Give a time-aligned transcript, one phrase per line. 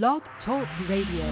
[0.00, 1.26] Blog Talk Radio.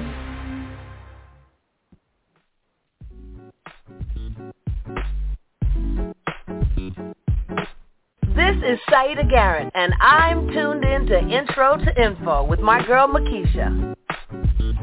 [8.37, 13.09] This is Saida Garrett, and I'm tuned in to Intro to Info with my girl
[13.09, 13.97] Mikeisha.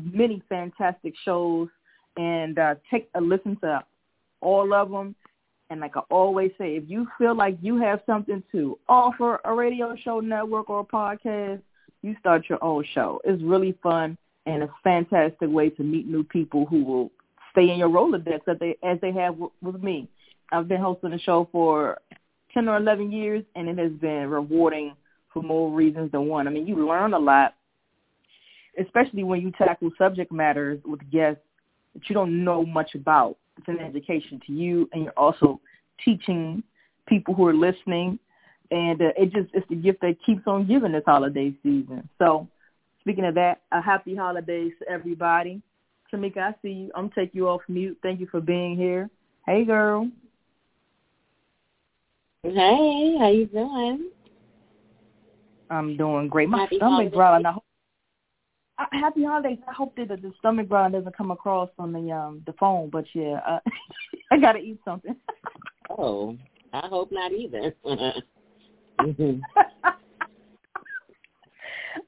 [0.03, 1.67] many fantastic shows,
[2.15, 3.83] and uh, take a listen to
[4.39, 5.15] all of them
[5.69, 9.53] and like I always say, if you feel like you have something to offer a
[9.53, 11.61] radio show network or a podcast,
[12.01, 13.21] you start your own show.
[13.23, 17.11] It's really fun and a fantastic way to meet new people who will
[17.51, 20.09] stay in your Rolodex as they, as they have with me.
[20.51, 21.99] I've been hosting the show for
[22.53, 24.95] 10 or 11 years, and it has been rewarding
[25.33, 26.47] for more reasons than one.
[26.47, 27.55] I mean, you learn a lot,
[28.79, 31.41] especially when you tackle subject matters with guests
[31.93, 35.59] that you don't know much about it's an education to you, and you're also
[36.03, 36.63] teaching
[37.07, 38.19] people who are listening.
[38.71, 42.07] And uh, it just it's the gift that keeps on giving this holiday season.
[42.17, 42.47] So,
[43.01, 45.61] speaking of that, a happy holidays to everybody.
[46.11, 46.91] Tamika, I see you.
[46.95, 47.97] I'm take you off mute.
[48.01, 49.09] Thank you for being here.
[49.45, 50.09] Hey, girl.
[52.43, 54.09] Hey, how you doing?
[55.69, 56.49] I'm doing great.
[56.49, 57.45] My Happy stomach growling.
[57.45, 57.63] I hope,
[58.79, 59.59] uh, happy holidays.
[59.67, 62.89] I hope that the, the stomach growling doesn't come across on the um the phone.
[62.89, 63.59] But yeah, uh,
[64.31, 65.15] I gotta eat something.
[65.89, 66.37] Oh,
[66.73, 67.73] I hope not either.
[68.99, 69.41] Mhm.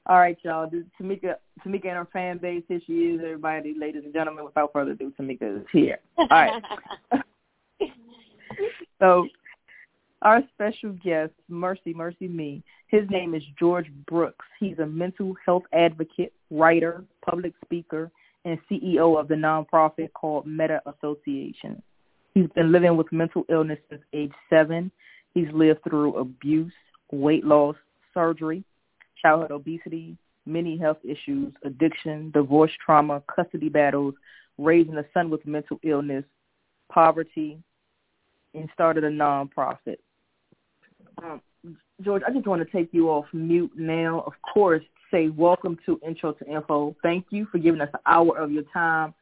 [0.06, 0.70] All right, y'all.
[0.70, 1.34] This is Tamika,
[1.64, 2.62] Tamika and her fan base.
[2.68, 4.44] Here she is, everybody, ladies and gentlemen.
[4.44, 5.98] Without further ado, Tamika is here.
[6.16, 6.62] All right.
[9.00, 9.28] So,
[10.26, 12.60] our special guest, Mercy, Mercy Me.
[12.88, 14.44] His name is George Brooks.
[14.58, 18.10] He's a mental health advocate, writer, public speaker,
[18.44, 21.80] and CEO of the nonprofit called Metta Association.
[22.34, 24.90] He's been living with mental illness since age seven.
[25.32, 26.72] He's lived through abuse,
[27.12, 27.76] weight loss,
[28.12, 28.64] surgery,
[29.22, 34.14] childhood obesity, many health issues, addiction, divorce trauma, custody battles,
[34.58, 36.24] raising a son with mental illness,
[36.92, 37.58] poverty,
[38.54, 39.98] and started a nonprofit.
[41.22, 41.40] Um,
[42.02, 44.22] George, I just want to take you off mute now.
[44.26, 46.94] Of course, say welcome to Intro to Info.
[47.02, 49.14] Thank you for giving us an hour of your time.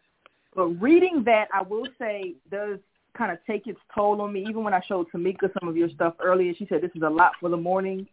[0.55, 2.79] But reading that, I will say, does
[3.17, 4.45] kind of take its toll on me.
[4.49, 7.11] Even when I showed Tamika some of your stuff earlier, she said this is a
[7.11, 8.07] lot for the morning.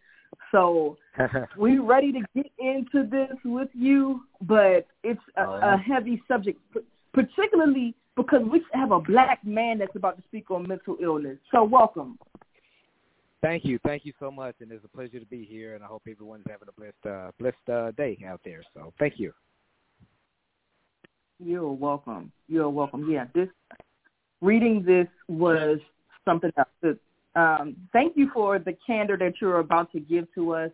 [0.52, 0.97] So
[1.58, 6.59] we ready to get into this with you, but it's a, a heavy subject,
[7.14, 11.38] particularly because we have a black man that's about to speak on mental illness.
[11.52, 12.18] So welcome.
[13.41, 13.79] Thank you.
[13.84, 14.55] Thank you so much.
[14.59, 15.73] And it's a pleasure to be here.
[15.76, 18.61] And I hope everyone's having a blessed, uh, blessed uh, day out there.
[18.73, 19.34] So thank you.
[21.43, 22.32] You're welcome.
[22.47, 23.09] You're welcome.
[23.09, 23.47] Yeah, this
[24.41, 25.79] reading this was
[26.23, 26.67] something else.
[27.35, 30.70] Um, thank you for the candor that you're about to give to us.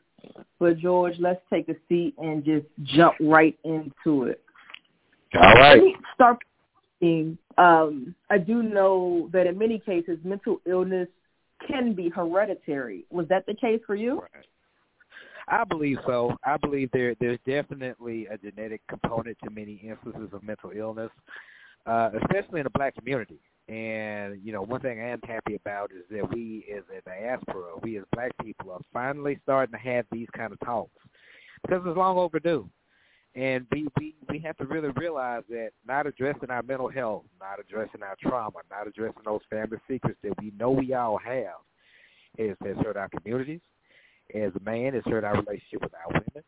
[0.58, 4.40] But George, let's take a seat and just jump right into it.
[5.34, 6.38] All Let me start.
[7.58, 11.08] Um, I do know that in many cases, mental illness
[11.66, 13.04] can be hereditary.
[13.10, 14.22] Was that the case for you?
[15.48, 16.36] I believe so.
[16.44, 21.10] I believe there there's definitely a genetic component to many instances of mental illness,
[21.86, 23.40] uh, especially in the black community.
[23.68, 27.78] And you know, one thing I am happy about is that we, as a diaspora,
[27.82, 30.90] we as black people, are finally starting to have these kind of talks
[31.62, 32.68] because it's long overdue.
[33.34, 37.60] And we, we we have to really realize that not addressing our mental health, not
[37.60, 41.62] addressing our trauma, not addressing those family secrets that we know we all have,
[42.38, 43.60] has, has hurt our communities.
[44.34, 46.44] As a man, it's hurt our relationship with our women.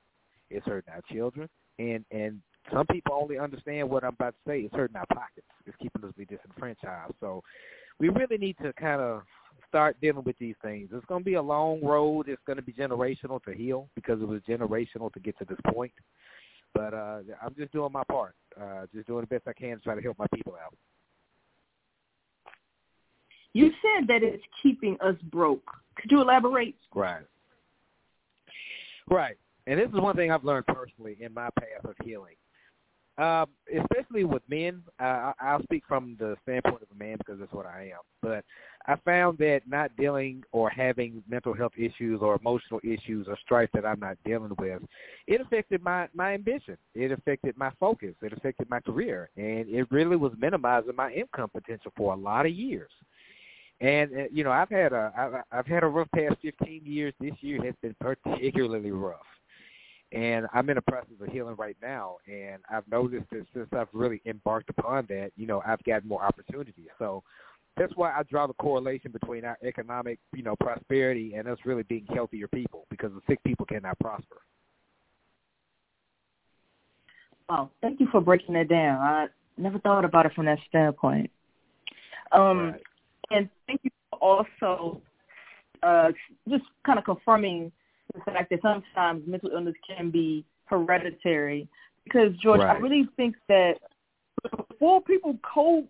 [0.51, 1.49] It's hurting our children.
[1.79, 2.41] And and
[2.73, 4.61] some people only understand what I'm about to say.
[4.61, 5.47] It's hurting our pockets.
[5.67, 7.15] It's keeping us be disenfranchised.
[7.21, 7.43] So
[7.99, 9.23] we really need to kind of
[9.69, 10.89] start dealing with these things.
[10.93, 12.29] It's going to be a long road.
[12.29, 15.59] It's going to be generational to heal because it was generational to get to this
[15.73, 15.93] point.
[16.73, 19.83] But uh, I'm just doing my part, uh, just doing the best I can to
[19.83, 20.75] try to help my people out.
[23.53, 25.71] You said that it's keeping us broke.
[25.97, 26.77] Could you elaborate?
[26.93, 27.23] Right.
[29.09, 29.37] Right.
[29.67, 32.35] And this is one thing I've learned personally in my path of healing.
[33.17, 37.53] Um, especially with men, uh, I'll speak from the standpoint of a man because that's
[37.53, 38.01] what I am.
[38.21, 38.45] But
[38.87, 43.69] I found that not dealing or having mental health issues or emotional issues or strife
[43.73, 44.83] that I'm not dealing with,
[45.29, 46.77] it affected my my ambition.
[46.97, 48.15] It affected my focus.
[48.21, 52.47] It affected my career, and it really was minimizing my income potential for a lot
[52.47, 52.91] of years.
[53.81, 57.15] And uh, you know, I've had a I've, I've had a rough past 15 years.
[57.21, 59.21] This year has been particularly rough
[60.13, 62.17] and I'm in the process of healing right now.
[62.27, 66.25] And I've noticed that since I've really embarked upon that, you know, I've gotten more
[66.25, 66.89] opportunities.
[66.99, 67.23] So
[67.77, 71.83] that's why I draw the correlation between our economic, you know, prosperity and us really
[71.85, 74.37] being healthier people because the sick people cannot prosper.
[77.49, 79.01] Oh, thank you for breaking that down.
[79.01, 79.27] I
[79.59, 81.31] never thought about it from that standpoint.
[82.33, 82.83] Um, right.
[83.31, 83.91] And thank you
[84.21, 85.01] also
[85.83, 86.13] uh,
[86.49, 87.73] just kind of confirming
[88.15, 91.69] the fact that sometimes mental illness can be hereditary.
[92.05, 92.77] Because George, right.
[92.77, 93.75] I really think that
[94.69, 95.85] before people co,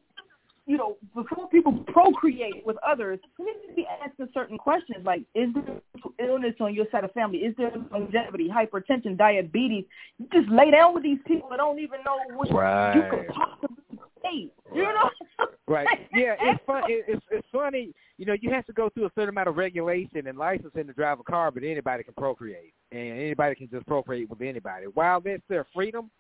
[0.67, 5.23] you know, before people procreate with others, we need to be asking certain questions like,
[5.35, 7.39] is there mental illness on your side of family?
[7.39, 9.85] Is there longevity, hypertension, diabetes?
[10.19, 12.95] You just lay down with these people that don't even know what right.
[12.95, 13.84] you could possibly
[14.25, 14.49] say.
[14.75, 15.47] You know?
[15.69, 15.87] right.
[16.13, 16.83] Yeah, it's fun.
[16.89, 17.93] It's it's funny.
[18.19, 20.93] You know, you have to go through a certain amount of regulation and licensing to
[20.93, 24.87] drive a car, but anybody can procreate, and anybody can just procreate with anybody.
[24.87, 26.11] While that's their freedom,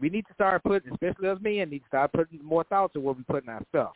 [0.00, 3.00] we need to start putting, especially us men, need to start putting more thought to
[3.00, 3.92] where we putting our stuff,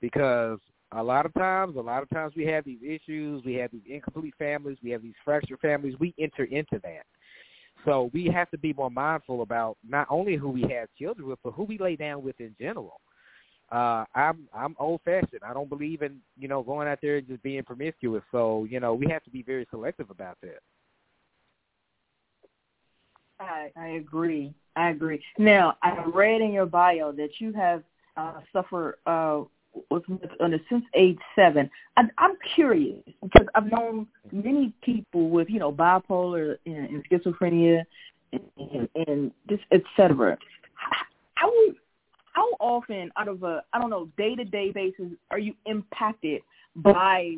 [0.00, 0.58] because
[0.92, 3.82] a lot of times, a lot of times we have these issues, we have these
[3.88, 5.94] incomplete families, we have these fractured families.
[5.98, 7.04] We enter into that.
[7.84, 11.38] So we have to be more mindful about not only who we have children with,
[11.44, 13.00] but who we lay down with in general
[13.72, 15.40] uh I'm I'm old fashioned.
[15.44, 18.22] I don't believe in, you know, going out there and just being promiscuous.
[18.30, 20.58] So, you know, we have to be very selective about that.
[23.40, 24.54] I I agree.
[24.76, 25.22] I agree.
[25.38, 27.82] Now, I read in your bio that you have
[28.16, 29.42] uh suffered uh
[29.90, 31.70] was with under since age seven.
[31.96, 37.84] I, I'm curious because I've known many people with you know bipolar and, and schizophrenia
[38.32, 40.38] and, and, and this etc.
[41.34, 41.50] How
[42.32, 46.42] how often out of a I don't know day to day basis are you impacted
[46.76, 47.36] by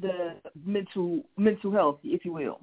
[0.00, 0.34] the
[0.64, 2.60] mental mental health, if you will?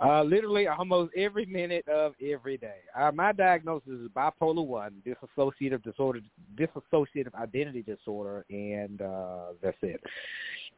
[0.00, 2.76] Uh, literally almost every minute of every day.
[2.96, 6.20] Uh, my diagnosis is bipolar one, dissociative disorder,
[6.56, 10.00] dissociative identity disorder, and uh, that's it.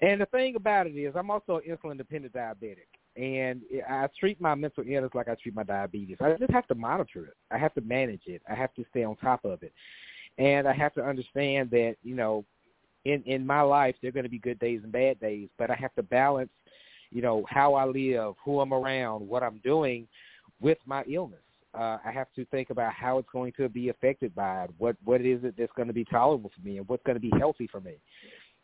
[0.01, 4.41] And the thing about it is, I'm also an insulin dependent diabetic and I treat
[4.41, 6.17] my mental illness like I treat my diabetes.
[6.21, 7.37] I just have to monitor it.
[7.51, 8.43] I have to manage it.
[8.49, 9.73] I have to stay on top of it,
[10.39, 12.45] and I have to understand that you know,
[13.05, 15.71] in in my life there are going to be good days and bad days, but
[15.71, 16.51] I have to balance,
[17.11, 20.07] you know, how I live, who I'm around, what I'm doing,
[20.61, 21.41] with my illness.
[21.73, 24.71] Uh, I have to think about how it's going to be affected by it.
[24.79, 27.21] What what is it that's going to be tolerable for me, and what's going to
[27.21, 27.95] be healthy for me.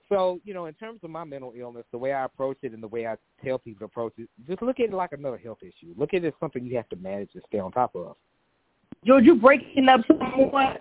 [0.08, 2.82] So, you know, in terms of my mental illness, the way I approach it and
[2.82, 5.58] the way I tell people to approach it, just look at it like another health
[5.62, 5.94] issue.
[5.96, 8.16] Look at it as something you have to manage and stay on top of.
[9.04, 10.80] George, you breaking up somewhat.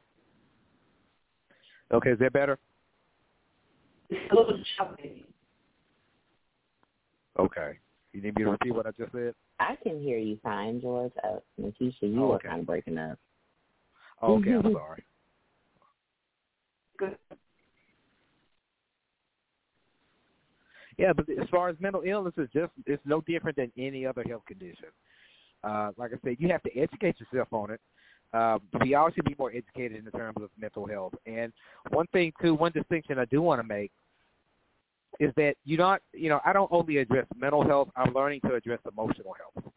[1.92, 2.60] Okay, is that better?
[4.10, 5.26] It's a little choppy.
[7.40, 7.78] Okay.
[8.14, 9.34] You need me to repeat what I just said?
[9.60, 11.12] I can hear you fine, George.
[11.24, 12.48] Uh, Nakisha, you oh, okay.
[12.48, 13.20] were kind of breaking up.
[14.24, 15.04] okay, I'm sorry.
[16.98, 17.18] Good.
[20.98, 24.24] Yeah, but as far as mental illness, it's just it's no different than any other
[24.28, 24.88] health condition.
[25.62, 27.82] Uh, like I said, you have to educate yourself on it.
[28.34, 31.14] Uh, we all should be more educated in terms of mental health.
[31.26, 31.52] And
[31.90, 33.92] one thing too, one distinction I do want to make
[35.20, 37.90] is that you not you know I don't only address mental health.
[37.96, 39.74] I'm learning to address emotional health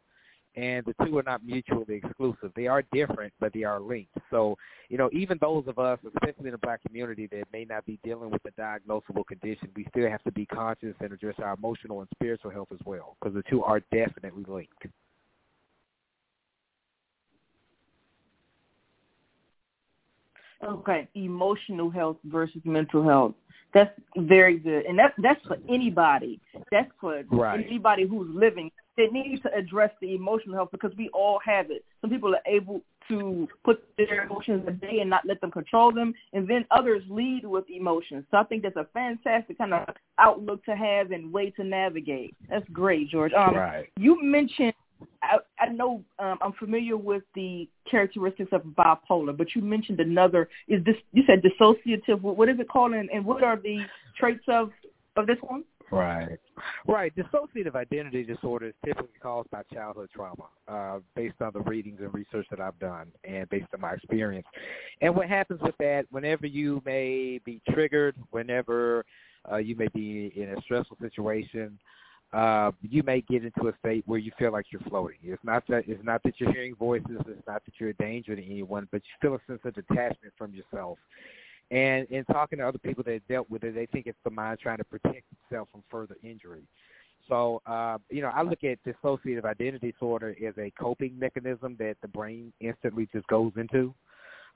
[0.58, 2.50] and the two are not mutually exclusive.
[2.56, 4.16] They are different, but they are linked.
[4.28, 4.56] So,
[4.88, 8.00] you know, even those of us, especially in the black community, that may not be
[8.02, 12.00] dealing with a diagnosable condition, we still have to be conscious and address our emotional
[12.00, 14.86] and spiritual health as well, because the two are definitely linked.
[20.64, 23.34] Okay, emotional health versus mental health.
[23.74, 26.40] That's very good, and that's that's for anybody.
[26.72, 27.64] That's for right.
[27.64, 28.70] anybody who's living.
[28.96, 31.84] It needs to address the emotional health because we all have it.
[32.00, 35.92] Some people are able to put their emotions at bay and not let them control
[35.92, 38.24] them, and then others lead with emotions.
[38.30, 39.88] So I think that's a fantastic kind of
[40.18, 42.34] outlook to have and way to navigate.
[42.48, 43.32] That's great, George.
[43.32, 43.88] Um, right.
[43.96, 44.74] You mentioned
[45.22, 50.48] I, I know um, I'm familiar with the characteristics of bipolar, but you mentioned another.
[50.66, 52.20] Is this you said dissociative?
[52.20, 52.92] What is it called?
[52.92, 53.84] And, and what are the
[54.18, 54.70] traits of
[55.16, 55.64] of this one?
[55.90, 56.38] Right,
[56.86, 57.12] right.
[57.16, 62.12] Dissociative identity disorder is typically caused by childhood trauma, uh, based on the readings and
[62.12, 64.46] research that I've done, and based on my experience.
[65.00, 66.04] And what happens with that?
[66.10, 69.06] Whenever you may be triggered, whenever
[69.50, 71.78] uh, you may be in a stressful situation
[72.32, 75.16] uh, you may get into a state where you feel like you're floating.
[75.22, 77.18] It's not that it's not that you're hearing voices.
[77.26, 80.34] It's not that you're a danger to anyone, but you feel a sense of detachment
[80.36, 80.98] from yourself.
[81.70, 84.58] And in talking to other people that dealt with it, they think it's the mind
[84.60, 86.62] trying to protect itself from further injury.
[87.28, 91.96] So, uh, you know, I look at dissociative identity disorder as a coping mechanism that
[92.00, 93.94] the brain instantly just goes into.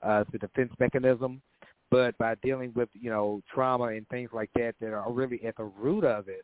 [0.01, 1.41] Uh, it's a defense mechanism.
[1.91, 5.57] But by dealing with, you know, trauma and things like that that are really at
[5.57, 6.43] the root of it,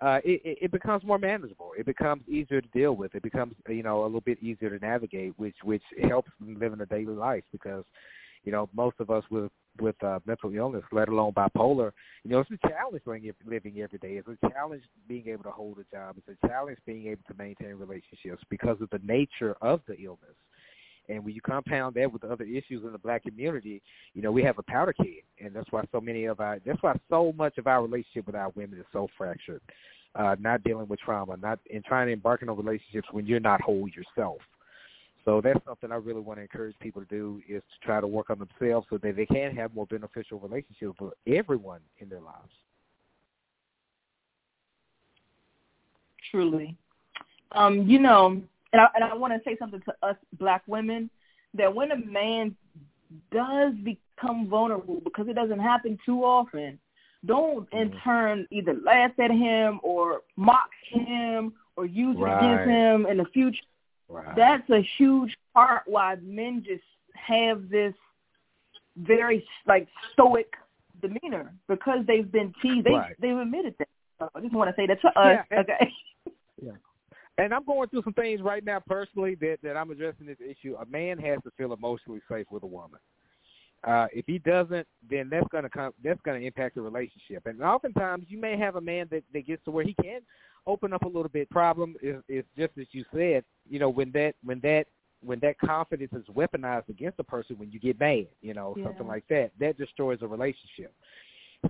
[0.00, 1.70] uh, it, it becomes more manageable.
[1.78, 3.14] It becomes easier to deal with.
[3.14, 6.86] It becomes you know a little bit easier to navigate, which which helps in a
[6.86, 7.84] daily life because
[8.44, 11.90] you know most of us with with uh, mental illness, let alone bipolar,
[12.24, 14.14] you know it's a challenge when you're living every day.
[14.14, 16.16] It's a challenge being able to hold a job.
[16.18, 20.36] It's a challenge being able to maintain relationships because of the nature of the illness.
[21.08, 23.82] And when you compound that with the other issues in the black community,
[24.14, 25.24] you know, we have a powder keg.
[25.38, 28.34] And that's why so many of our, that's why so much of our relationship with
[28.34, 29.60] our women is so fractured.
[30.16, 33.60] Uh, not dealing with trauma, not in trying to embark on relationships when you're not
[33.60, 34.38] whole yourself.
[35.24, 38.06] So that's something I really want to encourage people to do is to try to
[38.06, 42.20] work on themselves so that they can have more beneficial relationships with everyone in their
[42.20, 42.52] lives.
[46.30, 46.76] Truly.
[47.52, 48.42] Um, you know,
[48.74, 51.08] and I, and I want to say something to us black women
[51.54, 52.56] that when a man
[53.30, 56.78] does become vulnerable because it doesn't happen too often,
[57.24, 57.98] don't in mm-hmm.
[58.00, 62.32] turn either laugh at him or mock him or use right.
[62.32, 63.62] it against him in the future.
[64.08, 64.34] Right.
[64.36, 66.82] That's a huge part why men just
[67.14, 67.94] have this
[68.96, 70.52] very like stoic
[71.00, 72.86] demeanor because they've been teased.
[72.86, 73.14] They right.
[73.20, 73.88] they've admitted that.
[74.18, 75.44] So I just want to say that to us.
[75.50, 75.92] Yeah, okay.
[76.60, 76.72] Yeah
[77.38, 80.76] and I'm going through some things right now personally that that I'm addressing this issue.
[80.76, 83.00] A man has to feel emotionally safe with a woman.
[83.86, 85.92] Uh, if he doesn't, then that's gonna come.
[86.02, 87.46] That's gonna impact the relationship.
[87.46, 90.20] And oftentimes, you may have a man that that gets to where he can
[90.66, 91.50] open up a little bit.
[91.50, 93.44] Problem is, is just as you said.
[93.68, 94.86] You know, when that when that
[95.20, 98.84] when that confidence is weaponized against a person, when you get mad, you know, yeah.
[98.84, 100.94] something like that, that destroys a relationship.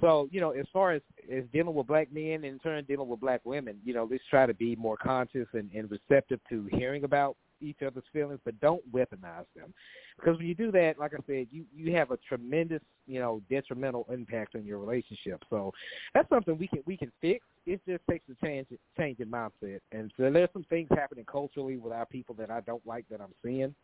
[0.01, 3.09] So, you know, as far as, as dealing with black men and in turn dealing
[3.09, 6.69] with black women, you know, let's try to be more conscious and, and receptive to
[6.73, 9.73] hearing about each other's feelings, but don't weaponize them.
[10.17, 13.41] Because when you do that, like I said, you, you have a tremendous, you know,
[13.51, 15.43] detrimental impact on your relationship.
[15.51, 15.73] So
[16.13, 17.45] that's something we can we can fix.
[17.67, 18.67] It just takes a change
[18.99, 19.81] change in mindset.
[19.93, 23.21] And so there's some things happening culturally with our people that I don't like that
[23.21, 23.75] I'm seeing.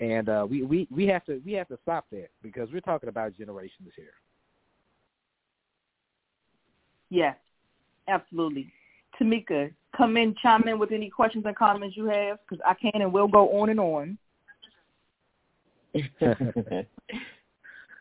[0.00, 3.08] And uh we, we, we have to we have to stop that because we're talking
[3.08, 4.14] about generations here.
[7.12, 7.36] Yes,
[8.08, 8.72] absolutely.
[9.20, 13.02] Tamika, come in, chime in with any questions and comments you have, because I can
[13.02, 14.18] and will go on and on.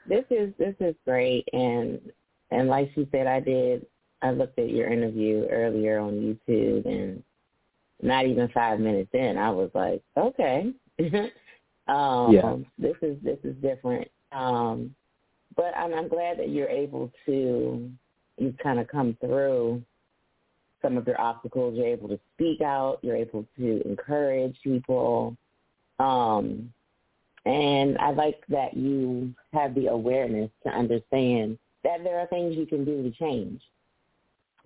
[0.08, 2.00] this is this is great, and
[2.52, 3.86] and like she said, I did.
[4.22, 7.22] I looked at your interview earlier on YouTube, and
[8.02, 10.72] not even five minutes in, I was like, okay,
[11.90, 12.56] um, yeah.
[12.80, 14.08] this is this is different.
[14.32, 14.96] Um,
[15.58, 17.92] but I'm, I'm glad that you're able to
[18.42, 19.82] you've kind of come through
[20.82, 21.76] some of your obstacles.
[21.76, 23.00] You're able to speak out.
[23.02, 25.36] You're able to encourage people.
[26.00, 26.74] Um,
[27.46, 32.66] and I like that you have the awareness to understand that there are things you
[32.66, 33.62] can do to change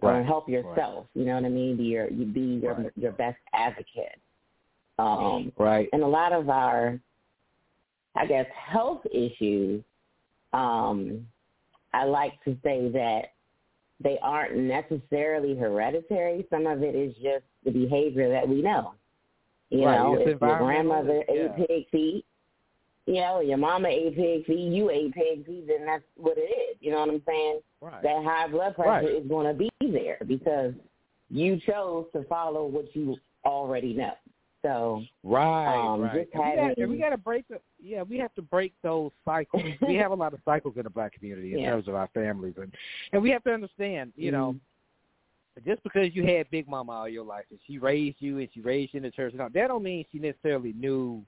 [0.01, 0.19] right.
[0.19, 0.75] or help yourself.
[0.77, 1.21] Right.
[1.21, 1.77] You know what I mean?
[1.77, 2.91] Be your you be your right.
[2.95, 4.19] your best advocate.
[4.99, 5.89] Um, right.
[5.93, 6.99] And a lot of our,
[8.15, 9.83] I guess, health issues.
[10.53, 11.27] Um,
[11.93, 13.34] I like to say that
[14.01, 16.45] they aren't necessarily hereditary.
[16.49, 18.93] Some of it is just the behavior that we know.
[19.69, 19.97] You right.
[19.97, 21.47] know, it's if your grandmother yeah.
[21.57, 22.25] ate pig feet,
[23.07, 26.41] you know, your mama ate pig feet, you ate pig feet, then that's what it
[26.41, 26.77] is.
[26.79, 27.59] You know what I'm saying?
[27.81, 28.03] Right.
[28.03, 29.15] That high blood pressure Right.
[29.23, 30.73] is going to be there because
[31.29, 34.13] you chose to follow what you already know.
[34.61, 36.23] So Right, Um, right.
[36.23, 39.11] just we, got, having- we got to break the yeah, we have to break those
[39.23, 39.63] cycles.
[39.87, 41.71] we have a lot of cycles in the black community in Yeah.
[41.71, 42.73] terms of our families, and
[43.13, 44.55] and we have to understand, you know,
[45.65, 48.61] just because you had Big Mama all your life and she raised you and she
[48.61, 51.23] raised you in the church, now that don't mean she necessarily knew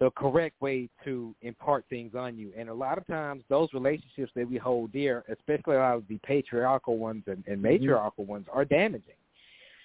[0.00, 2.52] the correct way to impart things on you.
[2.56, 6.08] And a lot of times, those relationships that we hold dear, especially a lot of
[6.08, 9.14] the patriarchal ones and, and matriarchal ones, are damaging.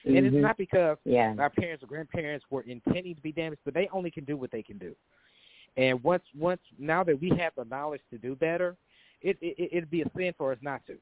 [0.06, 0.42] And it's Mhm.
[0.42, 4.10] not because yeah, our parents or grandparents were intending to be damaged, but they only
[4.10, 4.96] can do what they can do.
[5.78, 8.76] And once once now that we have the knowledge to do better,
[9.22, 10.98] it, it it'd be a sin for us not to.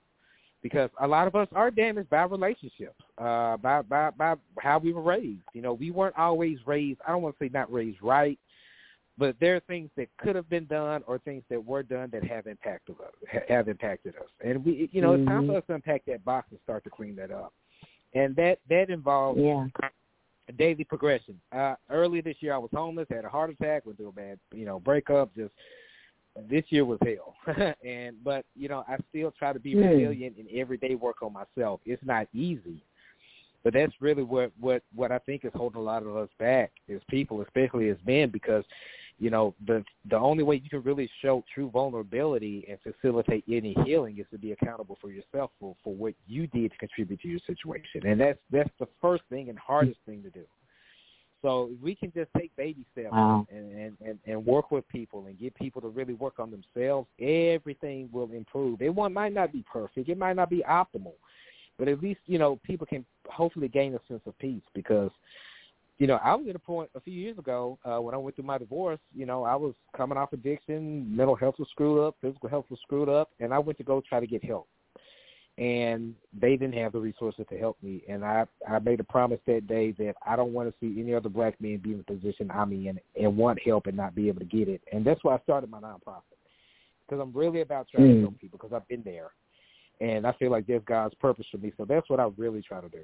[0.61, 4.93] Because a lot of us are damaged by relationships, uh, by by by how we
[4.93, 5.43] were raised.
[5.53, 6.99] You know, we weren't always raised.
[7.07, 8.37] I don't want to say not raised right,
[9.17, 12.23] but there are things that could have been done or things that were done that
[12.23, 13.41] have impacted us.
[13.47, 16.47] Have impacted us, and we, you know, it's time for us to unpack that box
[16.51, 17.53] and start to clean that up.
[18.13, 19.67] And that that involves yeah,
[20.53, 21.39] daily progression.
[21.51, 24.39] Uh, earlier this year, I was homeless, had a heart attack, went through a bad,
[24.53, 25.33] you know, breakup.
[25.35, 25.53] Just
[26.49, 27.35] this year was hell,
[27.85, 29.83] and but you know, I still try to be Hmm.
[29.83, 31.79] resilient and everyday work on myself.
[31.85, 32.83] It's not easy,
[33.63, 36.71] but that's really what what what I think is holding a lot of us back
[36.93, 38.63] as people, especially as men, because
[39.19, 43.75] you know the the only way you can really show true vulnerability and facilitate any
[43.85, 47.27] healing is to be accountable for yourself for for what you did to contribute to
[47.27, 50.45] your situation, and that's that's the first thing and hardest thing to do.
[51.41, 53.45] So if we can just take baby steps Wow.
[53.51, 57.07] and, and, and, and work with people and get people to really work on themselves,
[57.19, 58.81] everything will improve.
[58.81, 61.13] It one might not be perfect, it might not be optimal,
[61.77, 65.11] but at least you know people can hopefully gain a sense of peace because
[65.97, 68.35] you know I was at a point a few years ago uh, when I went
[68.35, 68.99] through my divorce.
[69.13, 72.79] You know I was coming off addiction, mental health was screwed up, physical health was
[72.81, 74.67] screwed up, and I went to go try to get help
[75.57, 78.03] and they didn't have the resources to help me.
[78.09, 81.13] And I I made a promise that day that I don't want to see any
[81.13, 84.27] other black man be in the position I'm in and want help and not be
[84.27, 84.81] able to get it.
[84.91, 86.23] And that's why I started my nonprofit
[87.07, 88.21] because I'm really about trying to Mm.
[88.21, 89.31] help people because I've been there,
[90.01, 91.71] and I feel like there's God's purpose for me.
[91.77, 93.03] So that's what I really try to do.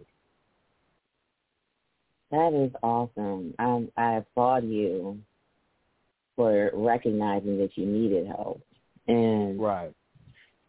[2.31, 3.53] That is awesome.
[3.59, 5.19] I I applaud you
[6.35, 8.61] for recognizing that you needed help,
[9.07, 9.93] and Right.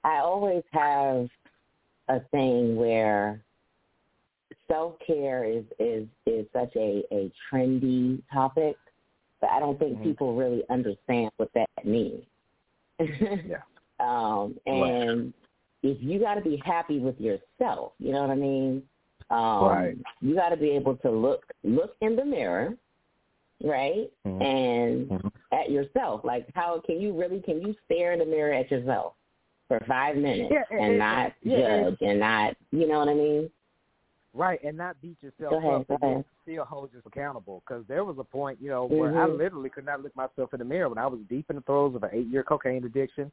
[0.05, 1.29] I always have
[2.09, 3.40] a thing where
[4.68, 8.77] self care is is is such a a trendy topic,
[9.40, 10.03] but I don't think Mhm.
[10.03, 12.25] people really understand what that means.
[13.46, 13.62] Yeah.
[14.01, 15.33] Um, and
[15.83, 18.83] if you got to be happy with yourself, you know what I mean.
[19.33, 19.99] Um, Right.
[20.21, 22.77] You got to be able to look look in the mirror,
[23.64, 24.42] right, Mhm.
[24.42, 25.33] and Mhm.
[25.53, 26.23] at yourself.
[26.25, 29.14] Like, how can you really can you stare in the mirror at yourself
[29.68, 32.99] for five minutes Yeah, and- and and- not yeah, and- judge and not, you know
[32.99, 33.51] what I mean?
[34.35, 36.25] Right, and not beat yourself Go ahead, up, go ahead.
[36.42, 37.62] still hold yourself accountable.
[37.66, 39.37] Because there was a point, you know, where I Mhm.
[39.37, 41.95] literally could not look myself in the mirror when I was deep in the throes
[41.95, 43.31] of an eight-year cocaine addiction.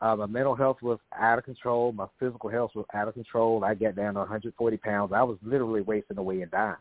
[0.00, 1.92] Uh, my mental health was out of control.
[1.92, 3.62] My physical health was out of control.
[3.64, 5.12] I got down to 140 pounds.
[5.14, 6.76] I was literally wasting away and dying.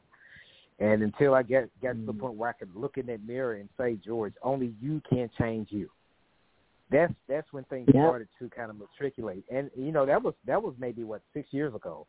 [0.79, 2.19] And until I get got to the Mm.
[2.19, 5.71] point where I could look in that mirror and say, George, only you can change
[5.71, 5.89] you.
[6.89, 9.43] That's that's when things started to kind of matriculate.
[9.51, 12.07] And you know that was that was maybe what six years ago.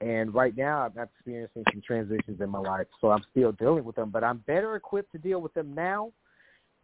[0.00, 3.96] And right now, I'm experiencing some transitions in my life, so I'm still dealing with
[3.96, 4.08] them.
[4.08, 6.10] But I'm better equipped to deal with them now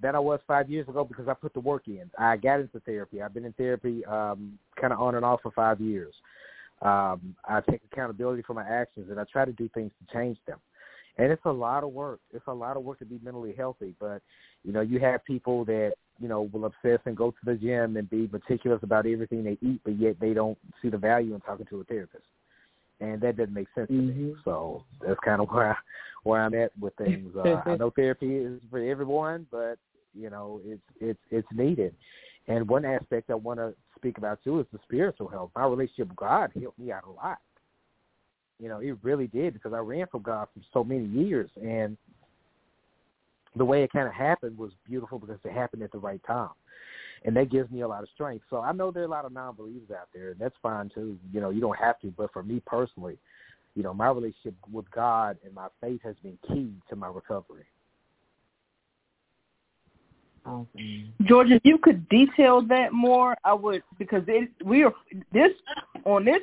[0.00, 2.10] than I was five years ago because I put the work in.
[2.18, 3.22] I got into therapy.
[3.22, 6.14] I've been in therapy um, kind of on and off for five years.
[6.82, 10.36] Um, I take accountability for my actions, and I try to do things to change
[10.46, 10.58] them.
[11.18, 12.20] And it's a lot of work.
[12.34, 13.94] It's a lot of work to be mentally healthy.
[13.98, 14.20] But
[14.64, 17.96] you know, you have people that you know will obsess and go to the gym
[17.96, 21.40] and be meticulous about everything they eat, but yet they don't see the value in
[21.40, 22.24] talking to a therapist
[23.00, 24.12] and that doesn't make sense to me.
[24.12, 24.44] Mhm.
[24.44, 25.76] So that's kind of where I,
[26.22, 27.34] where I'm at with things.
[27.36, 29.78] Uh, I know therapy is for everyone, but
[30.14, 31.94] you know it's it's it's needed.
[32.48, 35.50] And one aspect I want to speak about too is the spiritual health.
[35.56, 37.38] My relationship with God helped me out a lot.
[38.60, 41.96] You know, it really did because I ran from God for so many years, and
[43.56, 46.50] the way it kind of happened was beautiful because it happened at the right time
[47.24, 48.44] and that gives me a lot of strength.
[48.50, 51.18] So I know there are a lot of non-believers out there, and that's fine too.
[51.32, 53.18] You know, you don't have to, but for me personally,
[53.74, 57.66] you know, my relationship with God and my faith has been key to my recovery.
[60.46, 61.12] Awesome.
[61.24, 64.94] George, if you could detail that more, I would because it, we are
[65.32, 65.50] this
[66.04, 66.42] on this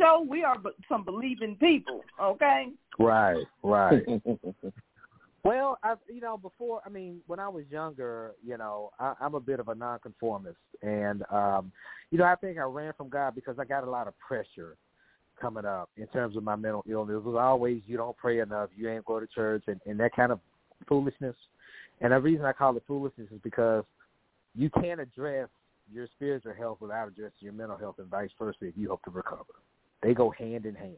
[0.00, 0.56] show, we are
[0.88, 2.04] some believing people.
[2.20, 2.68] Okay.
[2.98, 3.44] Right.
[3.62, 4.04] Right.
[5.46, 9.34] Well, I you know before I mean when I was younger, you know I, I'm
[9.34, 11.70] a bit of a nonconformist, and um,
[12.10, 14.76] you know I think I ran from God because I got a lot of pressure
[15.40, 17.14] coming up in terms of my mental illness.
[17.14, 20.16] It was always you don't pray enough, you ain't go to church, and, and that
[20.16, 20.40] kind of
[20.88, 21.36] foolishness.
[22.00, 23.84] And the reason I call it foolishness is because
[24.56, 25.48] you can't address
[25.92, 29.10] your spiritual health without addressing your mental health, and vice versa if you hope to
[29.12, 29.44] recover.
[30.02, 30.96] They go hand in hand.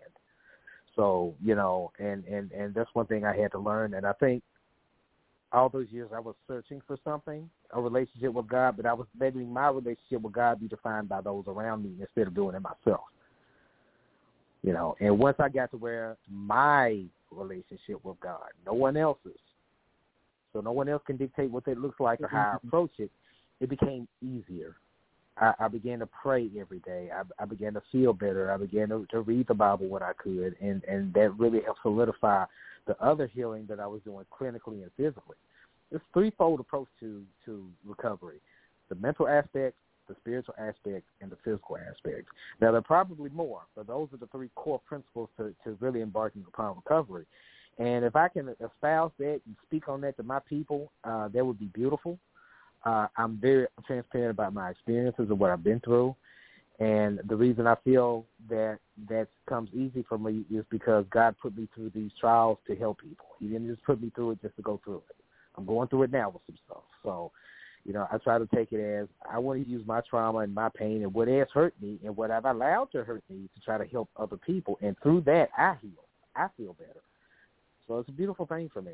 [0.98, 3.94] So you know, and and and that's one thing I had to learn.
[3.94, 4.42] And I think
[5.52, 9.06] all those years I was searching for something, a relationship with God, but I was
[9.18, 12.62] letting my relationship with God be defined by those around me instead of doing it
[12.62, 13.04] myself.
[14.64, 19.38] You know, and once I got to where my relationship with God, no one else's,
[20.52, 22.66] so no one else can dictate what it looks like or how I mm-hmm.
[22.66, 23.12] approach it,
[23.61, 24.74] it became easier
[25.40, 27.11] I, I began to pray every day.
[27.14, 28.51] I, I began to feel better.
[28.53, 31.83] I began to, to read the Bible when I could, and and that really helped
[31.83, 32.44] solidify
[32.87, 35.37] the other healing that I was doing clinically and physically.
[35.90, 38.40] It's threefold approach to to recovery:
[38.88, 39.77] the mental aspect,
[40.09, 42.29] the spiritual aspect, and the physical aspect.
[42.61, 46.03] Now there are probably more, but those are the three core principles to to really
[46.03, 47.27] embarking upon recovery.
[47.79, 51.46] And if I can espouse that and speak on that to my people, uh, that
[51.46, 52.18] would be beautiful.
[52.88, 56.16] Uh, I'm very transparent about my experiences and what I've been through.
[56.79, 61.57] And the reason I feel that that comes easy for me is because God put
[61.57, 63.27] me through these trials to help people.
[63.40, 65.16] He didn't just put me through it just to go through it.
[65.57, 66.85] I'm going through it now with some stuff.
[67.03, 67.31] So,
[67.85, 70.55] you know, I try to take it as I want to use my trauma and
[70.55, 73.61] my pain and what has hurt me and what I've allowed to hurt me to
[73.61, 74.79] try to help other people.
[74.81, 76.05] And through that, I heal.
[76.37, 77.03] I feel better.
[77.87, 78.92] So it's a beautiful thing for me.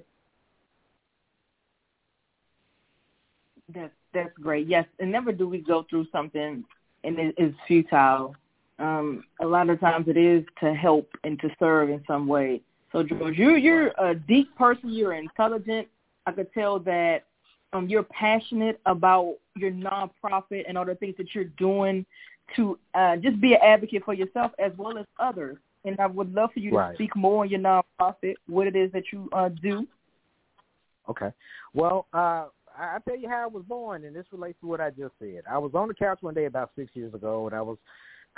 [3.74, 4.66] That's that's great.
[4.66, 6.64] Yes, and never do we go through something
[7.04, 8.34] and it is futile.
[8.78, 12.60] Um, a lot of times it is to help and to serve in some way.
[12.90, 14.90] So George, you're you're a deep person.
[14.90, 15.88] You're intelligent.
[16.26, 17.24] I could tell that
[17.72, 22.06] um, you're passionate about your nonprofit and all the things that you're doing
[22.56, 25.56] to uh, just be an advocate for yourself as well as others.
[25.84, 26.90] And I would love for you right.
[26.90, 29.86] to speak more on your nonprofit, what it is that you uh, do.
[31.08, 31.30] Okay.
[31.74, 34.90] Well, uh, I tell you how I was born, and this relates to what I
[34.90, 35.42] just said.
[35.50, 37.78] I was on the couch one day about six years ago, and I was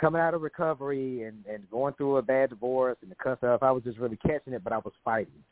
[0.00, 3.62] coming out of recovery and and going through a bad divorce and the cuss stuff.
[3.62, 5.42] I was just really catching it, but I was fighting.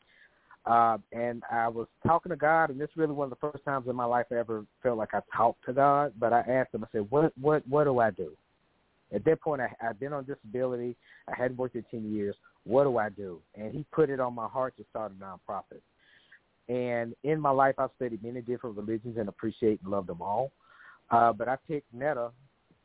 [0.65, 3.63] Uh, and I was talking to God, and this is really one of the first
[3.65, 6.13] times in my life I ever felt like I talked to God.
[6.19, 8.31] But I asked him, I said, "What, what, what do I do?"
[9.13, 10.95] At that point, I, I'd been on disability.
[11.27, 12.35] I hadn't worked in ten years.
[12.63, 13.39] What do I do?
[13.55, 15.81] And He put it on my heart to start a nonprofit.
[16.67, 20.51] And in my life, I've studied many different religions and appreciate and love them all.
[21.11, 22.31] Uh, but I picked Metta,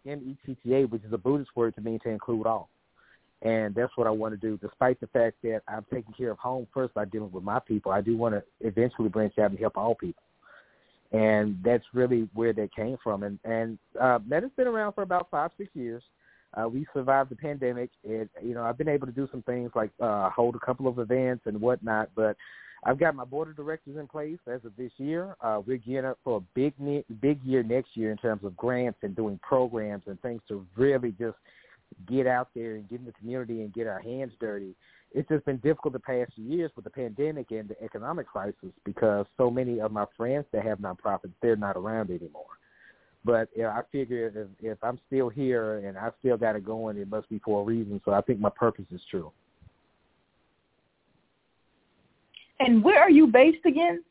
[0.06, 2.68] M-E-T-T-A, which is a Buddhist word to mean to include all.
[3.42, 6.38] And that's what I want to do, despite the fact that I'm taking care of
[6.38, 7.90] home first by dealing with my people.
[7.90, 10.22] I do want to eventually branch out and help all people.
[11.12, 13.22] And that's really where that came from.
[13.22, 16.02] And and uh, Metta's been around for about five, six years.
[16.54, 19.70] Uh, we survived the pandemic, and you know I've been able to do some things
[19.74, 22.10] like uh, hold a couple of events and whatnot.
[22.14, 22.36] But
[22.84, 25.36] I've got my board of directors in place as of this year.
[25.42, 26.74] Uh, we're gearing up for a big
[27.20, 31.12] big year next year in terms of grants and doing programs and things to really
[31.12, 31.36] just
[32.08, 34.74] get out there and get in the community and get our hands dirty.
[35.12, 38.70] It's just been difficult the past few years with the pandemic and the economic crisis
[38.84, 42.44] because so many of my friends that have nonprofits, they're not around anymore.
[43.24, 46.64] But you know, I figure if, if I'm still here and I still got it
[46.64, 48.00] going, it must be for a reason.
[48.04, 49.32] So I think my purpose is true.
[52.60, 54.04] And where are you based again?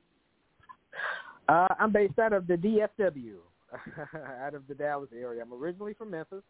[1.47, 3.35] Uh, I'm based out of the DFW,
[4.43, 5.41] out of the Dallas area.
[5.41, 6.43] I'm originally from Memphis.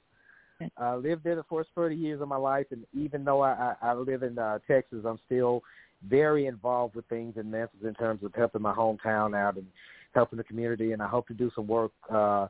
[0.77, 3.75] I uh, lived there the first 30 years of my life, and even though I,
[3.81, 5.61] I, I live in uh, Texas, I'm still
[6.07, 9.65] very involved with things in Memphis in terms of helping my hometown out and
[10.13, 10.91] helping the community.
[10.93, 12.47] And I hope to do some work, uh,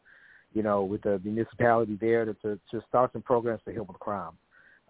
[0.53, 3.99] you know, with the municipality there to, to, to start some programs to help with
[3.99, 4.33] crime.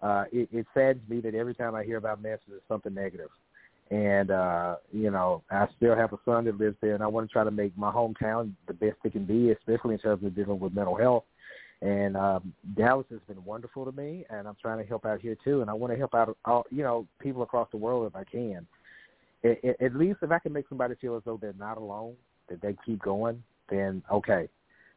[0.02, 3.28] Uh, it, it saddens me that every time I hear about Memphis, it's something negative
[3.90, 7.28] and uh, you know, I still have a son that lives there, and I want
[7.28, 10.34] to try to make my hometown the best it can be, especially in terms of
[10.34, 11.24] dealing with mental health.
[11.82, 15.36] And um, Dallas has been wonderful to me, and I'm trying to help out here
[15.42, 15.62] too.
[15.62, 18.24] And I want to help out, all, you know, people across the world if I
[18.24, 18.66] can.
[19.42, 22.14] It, at least if I can make somebody feel as though they're not alone,
[22.48, 24.48] that they keep going, then okay,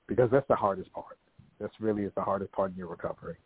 [0.07, 1.17] because that's the hardest part.
[1.59, 3.37] That's really is the hardest part in your recovery.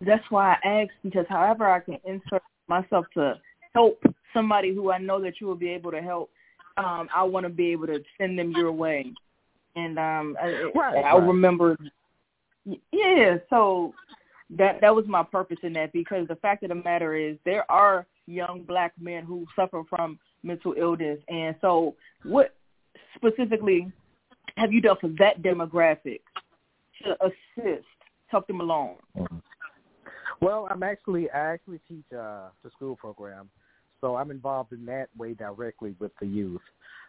[0.00, 3.34] That's why I asked because however I can insert myself to
[3.74, 6.30] help somebody who I know that you will be able to help,
[6.76, 9.12] um, I want to be able to send them your way.
[9.76, 11.26] And um, I, right, I right.
[11.26, 11.78] remember,
[12.64, 13.36] yeah.
[13.50, 13.94] So
[14.50, 17.70] that that was my purpose in that because the fact of the matter is there
[17.70, 21.94] are young black men who suffer from mental illness, and so
[22.24, 22.54] what
[23.16, 23.90] specifically
[24.56, 26.20] have you done for that demographic
[27.02, 27.86] to assist,
[28.26, 28.96] help them along?
[29.16, 29.38] Mm-hmm.
[30.42, 33.48] Well, I'm actually I actually teach uh, the school program,
[34.00, 36.60] so I'm involved in that way directly with the youth.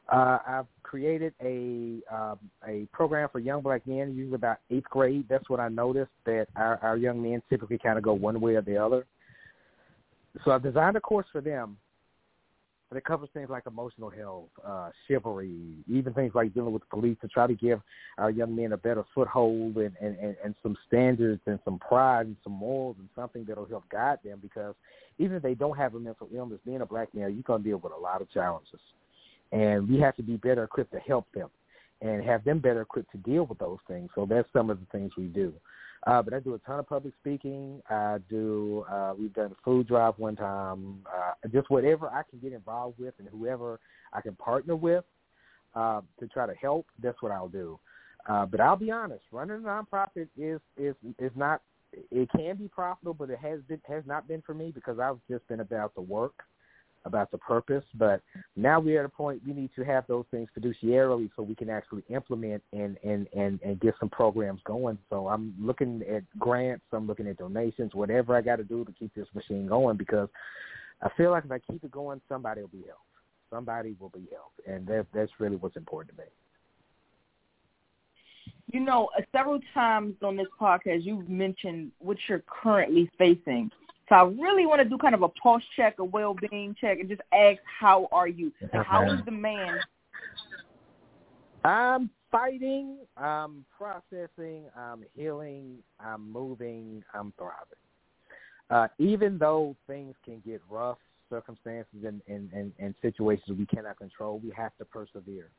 [0.08, 5.26] Uh, I've created a um, a program for young black men, usually about eighth grade.
[5.30, 8.54] That's what I noticed that our, our young men typically kind of go one way
[8.54, 9.08] or the other.
[10.46, 11.78] So I've designed a course for them
[12.94, 15.52] that covers things like emotional health, uh, chivalry,
[15.88, 17.82] even things like dealing with the police to try to give
[18.18, 22.26] our young men a better foothold and, and, and, and some standards and some pride
[22.26, 24.76] and some morals and something that'll help guide them because
[25.18, 27.70] even if they don't have a mental illness, being a black man, you're going to
[27.70, 28.80] deal with a lot of challenges.
[29.52, 31.50] And we have to be better equipped to help them
[32.02, 34.10] and have them better equipped to deal with those things.
[34.16, 35.54] So that's some of the things we do.
[36.06, 37.82] Uh, but I do a ton of public speaking.
[37.90, 38.86] I do.
[38.92, 41.00] Uh, we've done a food drive one time.
[41.08, 43.80] Uh, just whatever I can get involved with, and whoever
[44.12, 45.06] I can partner with
[45.76, 46.88] uh, to try to help.
[47.02, 47.80] That's what I'll do.
[48.28, 51.62] Uh, but I'll be honest, running a nonprofit is is is not.
[52.12, 55.20] It can be profitable, but it has been has not been for me because I've
[55.30, 56.44] just been about the work
[57.06, 57.84] about the purpose.
[57.96, 58.22] But
[58.56, 61.70] now we're at a point we need to have those things fiduciarily so we can
[61.70, 64.98] actually implement and, and, and, and get some programs going.
[65.10, 68.92] So I'm looking at grants, I'm looking at donations, whatever I got to do to
[68.92, 70.30] keep this machine going because
[71.02, 73.02] I feel like if I keep it going, somebody will be helped.
[73.50, 74.68] Somebody will be helped.
[74.68, 76.30] And that, that's really what's important to me.
[78.72, 83.70] You know, uh, several times on this podcast, you've mentioned what you're currently facing
[84.10, 87.08] so I really want to do kind of a pulse check, a well-being check, and
[87.08, 88.52] just ask, how are you?
[88.74, 89.80] How is the man?
[91.64, 92.98] I'm fighting.
[93.16, 94.66] I'm processing.
[94.78, 95.78] I'm healing.
[96.00, 97.04] I'm moving.
[97.14, 97.80] I'm thriving.
[98.70, 100.98] Uh, even though things can get rough,
[101.30, 105.50] circumstances and, and, and, and situations we cannot control, we have to persevere.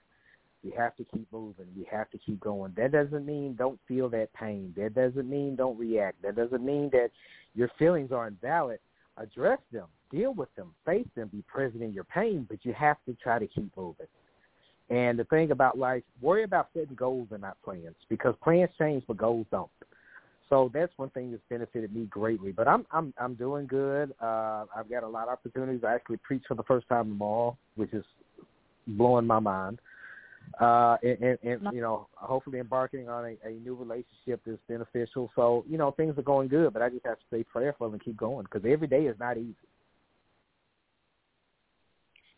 [0.65, 1.67] We have to keep moving.
[1.77, 2.73] We have to keep going.
[2.77, 4.73] That doesn't mean don't feel that pain.
[4.77, 6.23] That doesn't mean don't react.
[6.23, 7.11] That doesn't mean that
[7.55, 8.79] your feelings are invalid.
[9.19, 9.87] Address them.
[10.11, 10.75] Deal with them.
[10.87, 11.29] Face them.
[11.29, 14.07] Be present in your pain, but you have to try to keep moving.
[14.91, 19.05] And the thing about life, worry about setting goals and not plans because plans change,
[19.07, 19.71] but goals don't.
[20.49, 22.53] So that's one thing that's benefited me greatly.
[22.53, 24.15] But I'm I'm I'm doing good.
[24.21, 25.83] Uh, I've got a lot of opportunities.
[25.87, 28.05] I actually preach for the first time tomorrow, which is
[28.87, 29.79] blowing my mind
[30.61, 35.31] uh, and, and, and you know, hopefully embarking on a, a new relationship that's beneficial.
[35.35, 38.03] So you know, things are going good, but I just have to stay prayerful and
[38.03, 39.55] keep going because every day is not easy.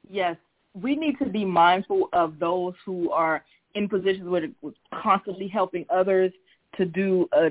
[0.09, 0.37] Yes,
[0.81, 5.85] we need to be mindful of those who are in positions where they're constantly helping
[5.90, 6.33] others
[6.77, 7.51] to do a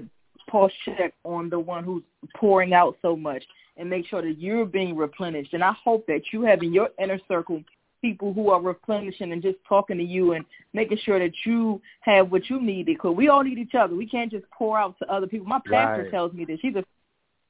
[0.49, 2.03] pulse check on the one who's
[2.35, 3.43] pouring out so much
[3.77, 5.53] and make sure that you're being replenished.
[5.53, 7.63] And I hope that you have in your inner circle
[8.05, 12.31] people who are replenishing and just talking to you and making sure that you have
[12.31, 12.85] what you need.
[12.85, 13.95] Because we all need each other.
[13.95, 15.47] We can't just pour out to other people.
[15.47, 16.11] My pastor right.
[16.11, 16.59] tells me this.
[16.59, 16.83] She's a.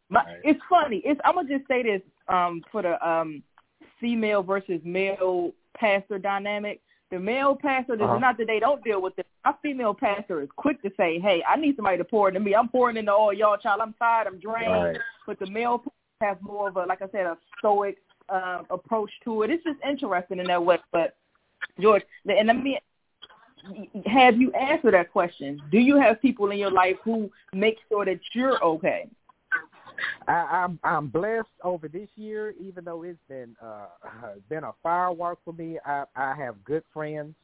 [0.10, 0.38] My, right.
[0.44, 1.02] It's funny.
[1.04, 3.44] It's I'm gonna just say this um, for the um,
[4.00, 6.80] female versus male pastor dynamic.
[7.12, 8.15] The male pastor, this uh-huh.
[8.15, 9.28] is not that they don't deal with it.
[9.44, 12.56] Our female pastor is quick to say, "Hey, I need somebody to pour into me.
[12.56, 13.82] I'm pouring into all y'all, child.
[13.82, 14.28] I'm tired.
[14.28, 14.98] I'm drained." Right.
[15.28, 15.84] But the male
[16.22, 17.98] has more of a, like I said, a stoic
[18.29, 19.51] um, approach to it.
[19.51, 20.77] It's just interesting in that way.
[20.91, 21.15] But
[21.79, 22.79] George, and let me
[24.05, 25.61] have you answer that question.
[25.71, 29.09] Do you have people in your life who make sure that you're okay?
[30.27, 33.88] I, I'm I'm blessed over this year, even though it's been uh
[34.49, 35.77] been a firework for me.
[35.85, 37.35] I I have good friends.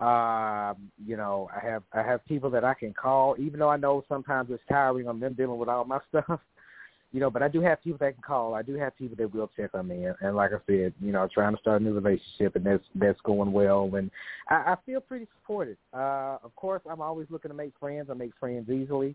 [0.00, 3.76] Um, you know, I have I have people that I can call, even though I
[3.76, 6.40] know sometimes it's tiring on them dealing with all my stuff
[7.12, 8.54] you know, but I do have people that can call.
[8.54, 11.12] I do have people that will check on me, and, and like I said, you
[11.12, 14.10] know, I'm trying to start a new relationship, and that's that's going well, and
[14.48, 15.78] I, I feel pretty supported.
[15.94, 18.08] Uh, of course, I'm always looking to make friends.
[18.10, 19.14] I make friends easily.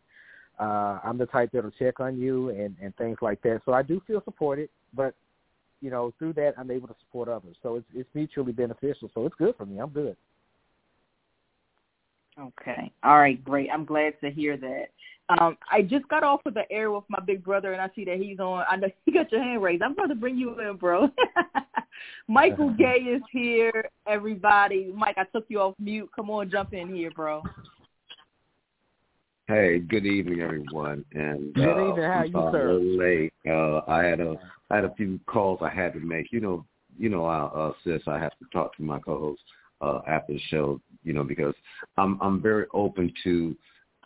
[0.60, 3.62] Uh, I'm the type that'll check on you and and things like that.
[3.65, 5.13] So I do feel supported, but
[5.82, 7.56] you know, through that, I'm able to support others.
[7.62, 9.12] So it's it's mutually beneficial.
[9.13, 9.79] So it's good for me.
[9.79, 10.15] I'm good.
[12.39, 12.91] Okay.
[13.03, 13.43] All right.
[13.43, 13.69] Great.
[13.71, 14.88] I'm glad to hear that.
[15.30, 18.04] Um, I just got off of the air with my big brother, and I see
[18.06, 18.66] that he's on.
[18.70, 19.82] I know he got your hand raised.
[19.82, 21.10] I'm about to bring you in, bro.
[22.28, 24.92] Michael Gay is here, everybody.
[24.96, 26.10] Mike, I took you off mute.
[26.16, 27.42] Come on, jump in here, bro.
[29.48, 31.04] Hey, good evening, everyone.
[31.14, 32.06] And good uh, evening.
[32.06, 32.70] How I'm you, sorry, sir?
[32.70, 33.34] A little late.
[33.48, 34.36] Uh, I had a
[34.70, 36.32] I had a few calls I had to make.
[36.32, 36.66] You know,
[36.98, 39.42] you know, uh, uh, sis, I have to talk to my co-host
[39.82, 40.80] uh, after the show.
[41.04, 41.54] You know, because
[41.98, 43.56] I'm I'm very open to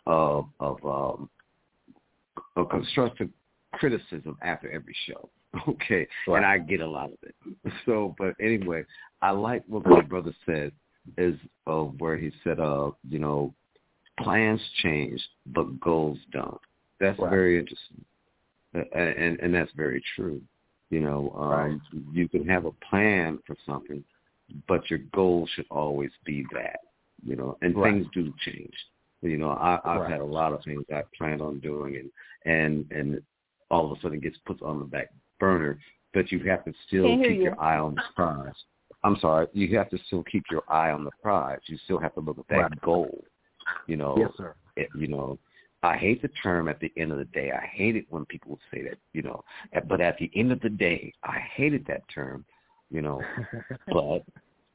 [0.08, 1.30] uh, of um,
[2.56, 3.28] a constructive
[3.74, 5.28] criticism after every show.
[5.66, 6.36] Okay, Right.
[6.36, 7.34] and I get a lot of it.
[7.86, 8.84] So, but anyway,
[9.22, 10.72] I like what my brother said
[11.16, 13.54] is uh, where he said, uh, you know,
[14.20, 16.60] plans change, but goals don't.
[17.00, 17.30] That's Right.
[17.30, 18.04] very interesting,
[18.74, 20.42] and and that's very true.
[20.90, 21.80] You know, um, Right.
[22.12, 24.04] you can have a plan for something,
[24.68, 26.80] but your goal should always be that.
[27.24, 27.94] You know, and Right.
[27.94, 28.76] things do change.
[29.22, 30.10] You know, I, I've Right.
[30.12, 32.10] had a lot of things I planned on doing, and
[32.44, 33.22] and and
[33.70, 35.78] all of a sudden it gets put on the back burner.
[36.14, 37.44] But you have to still Can't keep you.
[37.44, 38.54] your eye on the prize.
[39.04, 41.60] I'm sorry, you have to still keep your eye on the prize.
[41.66, 42.80] You still have to look at that Right.
[42.80, 43.24] goal.
[43.86, 44.54] You know, Yes, sir.
[44.76, 45.38] it, you know,
[45.82, 47.52] I hate the term at the end of the day.
[47.52, 49.44] I hate it when people say that, you know.
[49.72, 52.44] Eh, but at the end of the day, I hated that term,
[52.90, 53.20] you know.
[53.92, 54.24] but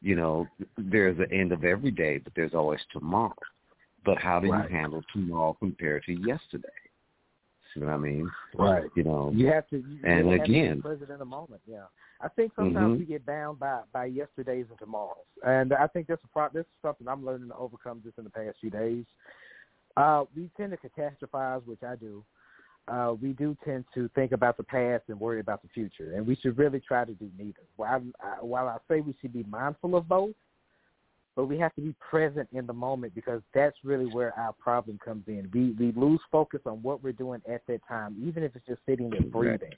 [0.02, 3.34] you know, there's an end of every day, but there's always tomorrow.
[4.06, 4.70] But how do Right.
[4.70, 6.68] you handle tomorrow compared to yesterday?
[7.74, 8.30] See what I mean?
[8.54, 8.89] right.
[8.96, 9.78] You know, You have to.
[9.78, 11.62] You And have to be again- present in the moment.
[11.66, 11.86] Yeah,
[12.22, 13.00] I think sometimes Mhm.
[13.00, 16.66] we get bound by by yesterdays and tomorrows, and I think that's a pro- this
[16.68, 19.06] is something I'm learning to overcome just in the past few days.
[19.98, 22.24] Uh, we tend to catastrophize, which I do.
[22.88, 26.28] Uh, we do tend to think about the past and worry about the future, and
[26.28, 27.62] we should really try to do neither.
[27.78, 30.36] While I, while I say we should be mindful of both,
[31.36, 35.00] but we have to be present in the moment because that's really where our problem
[35.04, 35.50] comes in.
[35.54, 38.82] We we lose focus on what we're doing at that time, even if it's just
[38.88, 39.72] sitting there breathing.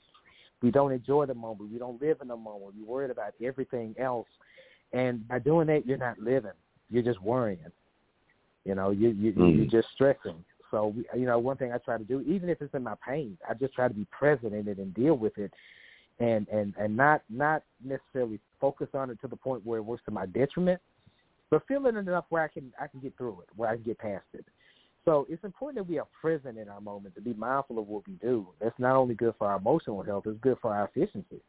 [0.62, 1.70] We don't enjoy the moment.
[1.72, 2.74] We don't live in the moment.
[2.78, 4.28] We're worried about everything else,
[4.92, 6.52] and by doing that, you're not living.
[6.90, 7.58] You're just worrying.
[8.64, 9.56] You know, you you Mm.
[9.56, 10.44] you're just stressing.
[10.70, 12.96] So we, you know, one thing I try to do, even if it's in my
[13.06, 15.52] pain, I just try to be present in it and deal with it,
[16.18, 20.02] and and and not not necessarily focus on it to the point where it works
[20.06, 20.80] to my detriment,
[21.50, 23.84] but feel it enough where I can I can get through it, where I can
[23.84, 24.44] get past it.
[25.04, 28.06] So it's important that we are present in our moment, to be mindful of what
[28.08, 28.48] we do.
[28.60, 31.40] That's not only good for our emotional health, it's good for our efficiency.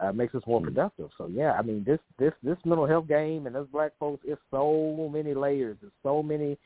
[0.00, 1.08] Uh, it makes us more productive.
[1.16, 4.40] So yeah, I mean this this this mental health game and us black folks, it's
[4.50, 5.76] so many layers.
[5.80, 6.56] There's so many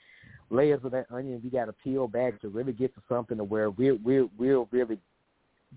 [0.50, 3.44] layers of that onion we got to peel back to really get to something to
[3.44, 4.98] where we're we're we're really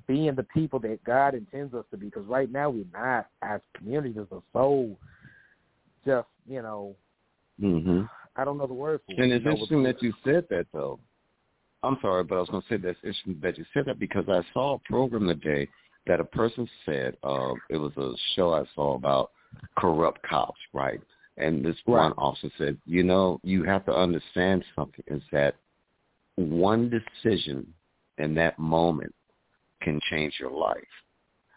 [0.07, 2.07] being the people that God intends us to be.
[2.07, 3.27] Because right now we're not.
[3.41, 4.97] Our communities are so
[6.05, 6.95] just you know
[7.59, 8.01] hmm
[8.35, 9.19] I don't know the word for it.
[9.23, 10.99] And it's interesting that you said that, though.
[11.83, 14.25] I'm sorry, but I was going to say that's interesting that you said that because
[14.27, 15.69] I saw a program today
[16.07, 19.31] that a person said uh, it was a show I saw about
[19.77, 20.99] corrupt cops, right?
[21.37, 22.15] And this one Right.
[22.17, 25.55] officer said, you know, you have to understand something is that
[26.35, 27.73] one decision
[28.17, 29.13] in that moment
[29.81, 30.83] can change your life.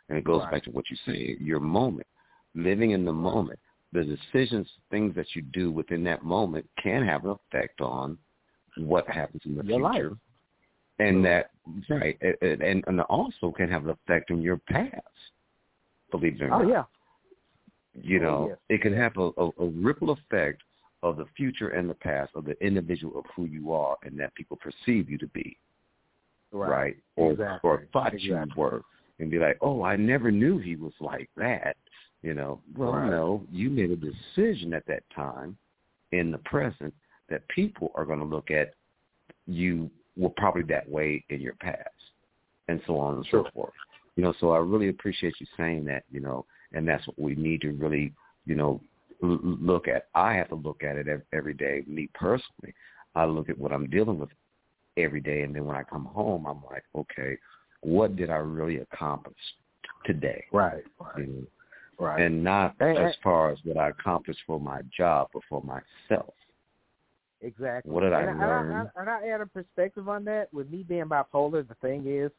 [0.08, 0.50] And it goes Right.
[0.52, 2.06] back to what you say, your moment,
[2.54, 3.58] living in the moment.
[3.92, 8.18] The decisions, things that you do within that moment can have an effect on
[8.76, 9.94] what happens in the Your life.
[9.94, 10.16] future.
[11.00, 11.50] And that,
[11.88, 15.00] right, and, and, and also can have an effect on your past,
[16.10, 16.84] believe it or Oh not yeah,
[18.02, 18.58] you Oh, know, yes.
[18.68, 20.62] it can have a, a, a ripple effect
[21.02, 24.34] of the future and the past of the individual of who you are and that
[24.34, 25.56] people perceive you to be,
[26.52, 26.96] right?
[27.16, 27.70] Or Exactly.
[27.70, 28.54] or thought you Exactly.
[28.56, 28.82] were,
[29.20, 31.76] and be like, oh, I never knew he was like that.
[32.22, 33.10] You know, well, Right.
[33.10, 35.56] no, you made a decision at that time,
[36.12, 36.94] in the present,
[37.28, 38.74] that people are going to look at
[39.46, 42.12] you were probably that way in your past,
[42.68, 43.72] and so on and so forth.
[44.16, 46.04] You know, so I really appreciate you saying that.
[46.10, 48.12] You know, and that's what we need to really,
[48.46, 48.80] you know,
[49.22, 50.08] l- look at.
[50.14, 51.84] I have to look at it every day.
[51.86, 52.74] Me personally,
[53.14, 54.30] I look at what I'm dealing with
[54.96, 57.38] every day, and then when I come home, I'm like, okay,
[57.82, 59.36] what did I really accomplish
[60.04, 60.44] today?
[60.52, 60.84] right,
[61.16, 61.46] You know,
[61.98, 62.20] right.
[62.20, 66.34] and not And- as far as what I accomplished for my job, but for myself.
[67.40, 67.92] Exactly.
[67.92, 68.90] What did I and, and learn?
[68.96, 70.52] I, and I add a perspective on that.
[70.52, 72.32] With me being bipolar, the thing is,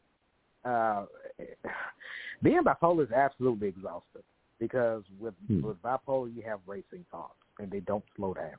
[0.65, 1.05] uh,
[2.43, 4.23] being bipolar is absolutely exhausting
[4.59, 5.61] because with Hmm.
[5.61, 8.55] with bipolar you have racing thoughts and they don't slow down.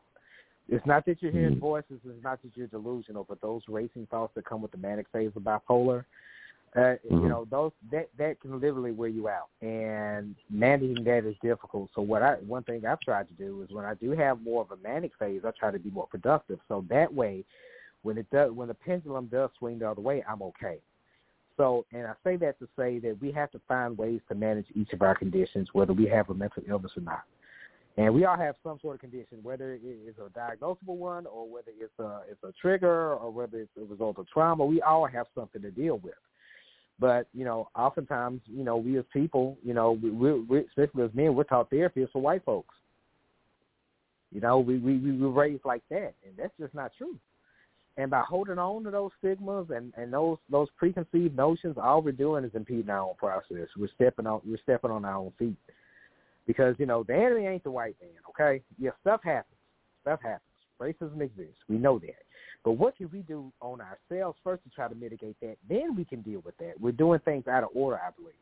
[0.69, 1.61] It's not that you're hearing Hmm.
[1.61, 2.01] voices.
[2.07, 5.33] It's not that you're delusional, but those racing thoughts that come with the manic phase
[5.37, 6.05] of bipolar,
[6.77, 7.29] uh, you Mhm.
[7.29, 11.91] know, those that that can literally wear you out, and managing that is difficult.
[11.95, 14.63] So what I one thing I've tried to do is when I do have more
[14.63, 16.61] of a manic phase, I try to be more productive.
[16.69, 17.45] So that way,
[18.03, 20.79] when it does, when the pendulum does swing the other way, I'm okay.
[21.57, 24.67] So, and I say that to say that we have to find ways to manage
[24.75, 27.25] each of our conditions, whether we have a mental illness or not.
[27.97, 31.47] And we all have some sort of condition, whether it is a diagnosable one or
[31.47, 34.65] whether it's a it's a trigger or whether it's a result of trauma.
[34.65, 36.15] We all have something to deal with.
[37.01, 41.05] But you know, oftentimes, you know, we as people, you know, we, we, we especially
[41.05, 42.75] as men, we're taught therapy is for white folks.
[44.31, 47.17] You know, we we we were raised like that, and that's just not true.
[47.97, 52.13] And by holding on to those stigmas and, and those those preconceived notions, all we're
[52.13, 53.69] doing is impeding our own process.
[53.77, 55.57] We're stepping on we're stepping on our own feet.
[56.47, 58.61] Because, you know, the enemy ain't the white man, okay?
[58.79, 59.55] Yeah, stuff happens.
[60.03, 60.41] Stuff happens.
[60.81, 61.61] Racism exists.
[61.69, 62.25] We know that.
[62.65, 65.57] But what can we do on ourselves first to try to mitigate that?
[65.69, 66.75] Then we can deal with that.
[66.79, 68.35] We're doing things out of order, I believe.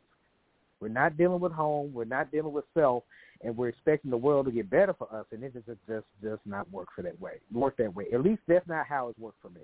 [0.81, 1.93] We're not dealing with home.
[1.93, 3.03] We're not dealing with self,
[3.43, 6.39] and we're expecting the world to get better for us, and it just just does
[6.47, 7.35] not work for that way.
[7.53, 8.07] Work that way.
[8.13, 9.63] At least that's not how it's worked for me.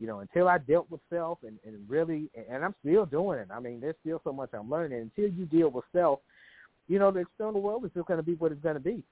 [0.00, 3.48] You know, until I dealt with self and, and really, and I'm still doing it.
[3.50, 4.98] I mean, there's still so much I'm learning.
[4.98, 6.18] Until you deal with self,
[6.88, 9.02] you know, the external world is just going to be what it's going to be.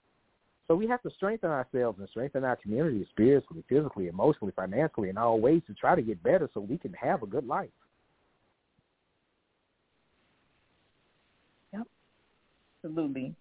[0.69, 5.19] So we have to strengthen ourselves and strengthen our community spiritually, physically, emotionally, financially, in
[5.19, 7.69] all ways to try to get better so we can have a good life.
[11.73, 11.87] Yep,
[12.85, 13.35] absolutely.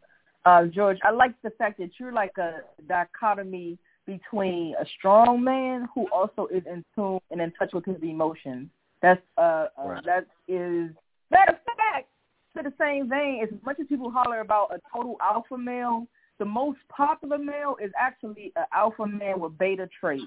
[0.43, 5.88] Uh, George, I like the fact that you're like a dichotomy between a strong man
[5.93, 8.69] who also is in tune and in touch with his emotions.
[9.01, 10.05] That's uh, uh right.
[10.05, 10.91] that is
[11.30, 12.09] matter of fact
[12.57, 13.41] to the same vein.
[13.43, 16.07] As much as people holler about a total alpha male,
[16.39, 20.23] the most popular male is actually an alpha male with beta traits.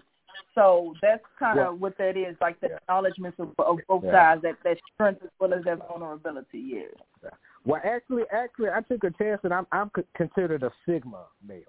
[0.55, 2.76] So that's kind of what that is, like the yeah.
[2.76, 4.12] acknowledgments of, of both yeah.
[4.12, 6.59] sides, that that strength as well as that vulnerability.
[6.59, 6.80] Yeah.
[7.22, 7.30] yeah.
[7.64, 11.62] Well, actually, actually, I took a test and I'm I'm considered a sigma male,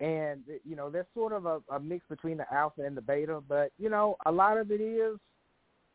[0.00, 3.42] and you know that's sort of a, a mix between the alpha and the beta.
[3.46, 5.18] But you know, a lot of it is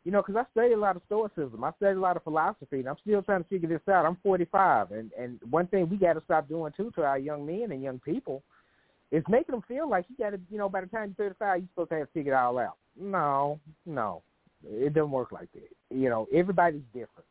[0.04, 1.64] you know, because I study a lot of Stoicism.
[1.64, 4.06] I study a lot of philosophy, and I'm still trying to figure this out.
[4.06, 7.46] I'm 45, and and one thing we got to stop doing too to our young
[7.46, 8.44] men and young people
[9.12, 11.60] is making them feel like you got to, you know, by the time you're 35,
[11.60, 12.78] you're supposed to have figured it all out.
[13.00, 14.24] No, no,
[14.64, 15.70] it doesn't work like that.
[15.96, 17.28] You know, everybody's different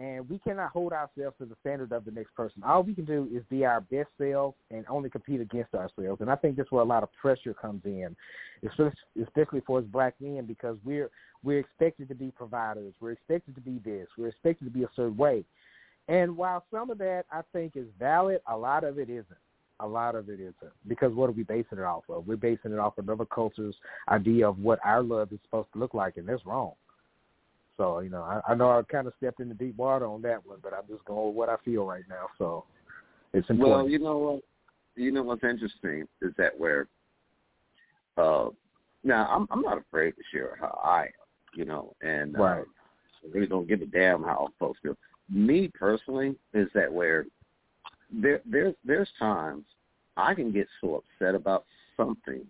[0.00, 2.62] and we cannot hold ourselves to the standard of the next person.
[2.64, 6.22] All we can do is be our best selves and only compete against ourselves.
[6.22, 8.16] And I think that's where a lot of pressure comes in,
[8.64, 11.10] especially for us black men, because we're
[11.42, 14.90] we're expected to be providers, we're expected to be this, we're expected to be a
[14.96, 15.44] certain way.
[16.08, 19.26] And while some of that I think is valid, a lot of it isn't.
[19.82, 22.26] A lot of it isn't because what are we basing it off of?
[22.26, 23.74] We're basing it off of another culture's
[24.08, 26.72] idea of what our love is supposed to look like, and that's wrong.
[27.80, 30.46] So you know, I, I know I kind of stepped into deep water on that
[30.46, 32.26] one, but I'm just going with what I feel right now.
[32.36, 32.64] So
[33.32, 33.84] it's important.
[33.84, 34.42] Well, you know what?
[34.96, 36.88] You know what's interesting is that where
[38.18, 38.50] uh
[39.02, 41.10] now I'm I'm not afraid to share how I am,
[41.54, 42.42] you know, and uh.
[42.42, 42.62] I
[43.32, 44.98] really don't give a damn how folks feel.
[45.30, 47.24] Me personally is that where
[48.12, 49.64] there there's there's times
[50.18, 51.64] I can get so upset about
[51.96, 52.42] something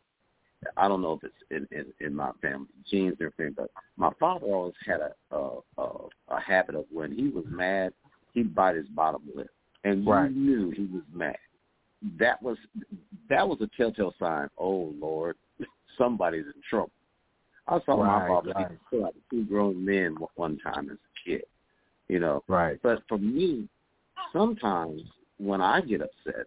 [0.77, 4.11] I don't know if it's in, in, in my family genes or anything, but my
[4.21, 5.89] father always had a, a a
[6.29, 7.93] a habit of when he was mad,
[8.35, 9.51] he'd bite his bottom lip,
[9.85, 10.31] and right.
[10.31, 11.37] you knew he was mad.
[12.19, 12.59] That was
[13.29, 14.49] that was a telltale sign.
[14.59, 15.37] Oh Lord,
[15.99, 16.93] somebody's in trouble.
[17.67, 18.79] I saw right, my father right.
[18.91, 21.45] kill out two grown men one time as a kid,
[22.09, 22.43] you know.
[22.49, 22.79] Right.
[22.83, 23.69] But for me,
[24.33, 25.03] sometimes
[25.39, 26.47] when I get upset,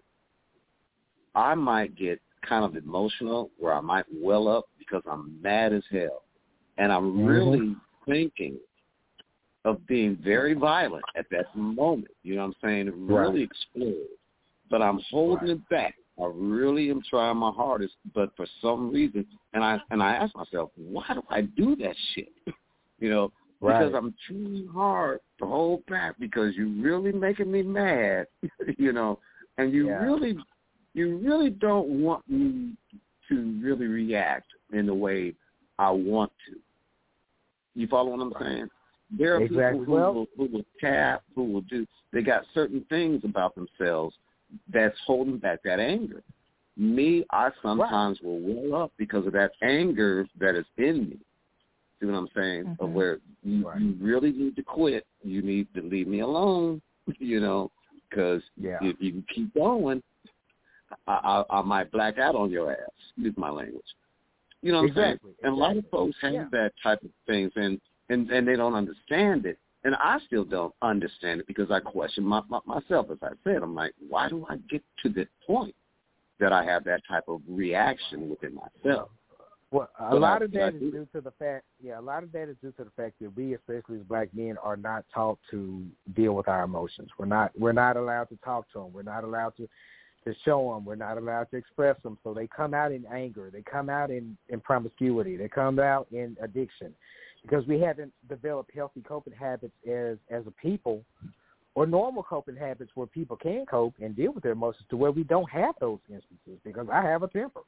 [1.34, 5.84] I might get kind of emotional where I might well up because I'm mad as
[5.92, 6.24] hell.
[6.78, 7.26] And I'm mm-hmm.
[7.26, 7.76] really
[8.08, 8.58] thinking
[9.66, 12.12] of being very violent at that moment.
[12.24, 13.08] You know what I'm saying?
[13.08, 13.50] Really right.
[13.50, 14.08] explode.
[14.70, 15.58] But I'm holding right.
[15.58, 15.96] it back.
[16.22, 20.36] I really am trying my hardest, but for some reason, and I and I ask
[20.36, 22.30] myself, why do I do that shit?
[23.00, 23.32] you know,
[23.62, 23.80] right.
[23.80, 28.28] because I'm too hard to hold back because you're really making me mad.
[28.78, 29.18] you know,
[29.58, 30.04] and you yeah.
[30.04, 30.38] really
[30.94, 32.74] you really don't want me
[33.30, 35.34] to really react in the way
[35.80, 36.58] I want to.
[37.76, 38.68] You follow what I'm saying?
[39.18, 39.80] There are exactly.
[39.80, 41.86] people who, will, who will tap, who will do.
[42.12, 44.16] They got certain things about themselves
[44.72, 46.22] that's holding back that anger.
[46.78, 51.18] Me, I sometimes will well up because of that anger that is in me.
[52.00, 52.64] See what I'm saying?
[52.66, 52.84] Mm-hmm.
[52.84, 53.80] Of where you, right.
[53.80, 55.06] you really need to quit.
[55.24, 56.82] You need to leave me alone.
[57.20, 57.70] You know,
[58.10, 58.78] because yeah.
[58.82, 60.02] if you keep going,
[61.08, 62.78] I, I, I might black out on your ass.
[63.16, 63.84] Use my language.
[64.62, 65.12] You know what exactly.
[65.12, 65.36] I'm saying?
[65.44, 66.46] And a lot of folks have yeah.
[66.52, 67.80] that type of things, and
[68.10, 69.58] and and they don't understand it.
[69.86, 73.08] And I still don't understand it because I question my, my, myself.
[73.12, 75.76] As I said, I'm like, why do I get to the point
[76.40, 79.10] that I have that type of reaction within myself?
[79.72, 82.24] Well, a But lot I- of that is due to the fact, yeah, a lot
[82.24, 85.04] of that is due to the fact that we, especially as black men, are not
[85.14, 85.84] taught to
[86.16, 87.10] deal with our emotions.
[87.18, 88.94] We're not, we're not allowed to talk to them.
[88.94, 89.68] We're not allowed to
[90.26, 90.86] to show them.
[90.86, 92.18] We're not allowed to express them.
[92.24, 93.50] So they come out in anger.
[93.52, 95.38] They come out in, in promiscuity.
[95.38, 96.94] They come out in addiction
[97.44, 101.04] because we haven't developed healthy coping habits as as a people
[101.76, 105.12] or normal coping habits where people can cope and deal with their emotions to where
[105.12, 107.62] we don't have those instances because I have a temper.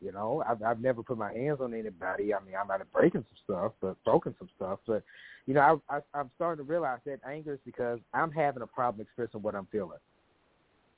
[0.00, 2.32] You know, I've I've never put my hands on anybody.
[2.32, 4.78] I mean, I might have broken some stuff, but broken some stuff.
[4.86, 5.02] But
[5.46, 8.66] you know, I, I I'm starting to realize that anger is because I'm having a
[8.66, 9.98] problem expressing what I'm feeling.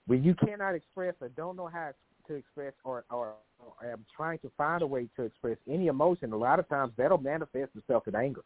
[0.06, 1.90] When you cannot express or don't know how
[2.28, 6.32] to express or or, or am trying to find a way to express any emotion,
[6.32, 8.42] a lot of times that'll manifest itself in anger.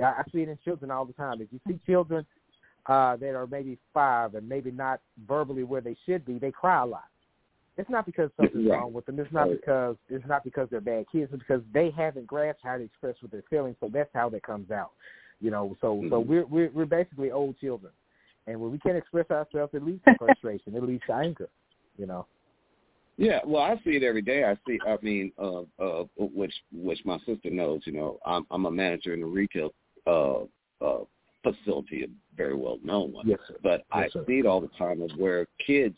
[0.00, 1.40] I, I see it in children all the time.
[1.40, 2.26] If you see children
[2.86, 6.82] uh, that are maybe five and maybe not verbally where they should be, they cry
[6.82, 7.04] a lot.
[7.76, 8.80] It's not because something's right.
[8.80, 9.20] wrong with them.
[9.20, 11.30] It's not because it's not because they're bad kids.
[11.32, 13.76] It's because they haven't grasped how to express what they're feeling.
[13.78, 14.90] So that's how that comes out.
[15.40, 16.08] You know, so mm-hmm.
[16.10, 17.92] so we're we're we're basically old children,
[18.48, 20.74] and when we can't express ourselves, it leads to frustration.
[20.74, 21.48] it leads to anger.
[21.98, 22.26] You know.
[23.16, 24.44] Yeah, well, I see it every day.
[24.44, 24.78] I see.
[24.86, 27.82] I mean, uh, uh, which which my sister knows.
[27.84, 29.74] You know, I'm I'm a manager in a retail
[30.06, 30.42] uh,
[30.80, 31.04] uh,
[31.42, 33.26] facility, a very well known one.
[33.26, 33.56] Yes, sir.
[33.62, 34.24] But yes, I sir.
[34.26, 35.96] see it all the time of where kids.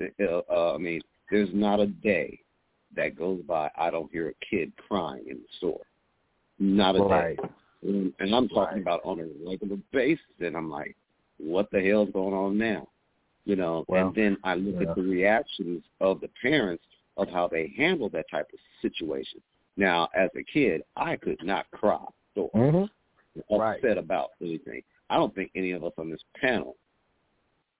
[0.00, 1.00] Uh, uh, I mean,
[1.30, 2.40] there's not a day
[2.96, 5.80] that goes by I don't hear a kid crying in the store.
[6.58, 7.36] Not a right.
[7.36, 7.48] day.
[7.84, 8.82] And, and I'm talking right.
[8.82, 10.96] about on a regular basis, and I'm like,
[11.38, 12.88] what the hell's going on now?
[13.44, 14.90] You know, well, and then I look yeah.
[14.90, 16.84] at the reactions of the parents
[17.16, 19.40] of how they handle that type of situation.
[19.76, 22.04] Now, as a kid, I could not cry
[22.36, 23.54] or mm-hmm.
[23.54, 23.98] upset right.
[23.98, 24.82] about anything.
[25.10, 26.76] I don't think any of us on this panel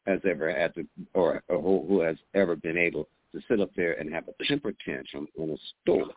[0.06, 3.70] has ever had to, or, or who, who has ever been able to sit up
[3.76, 6.08] there and have a temper tantrum in a store.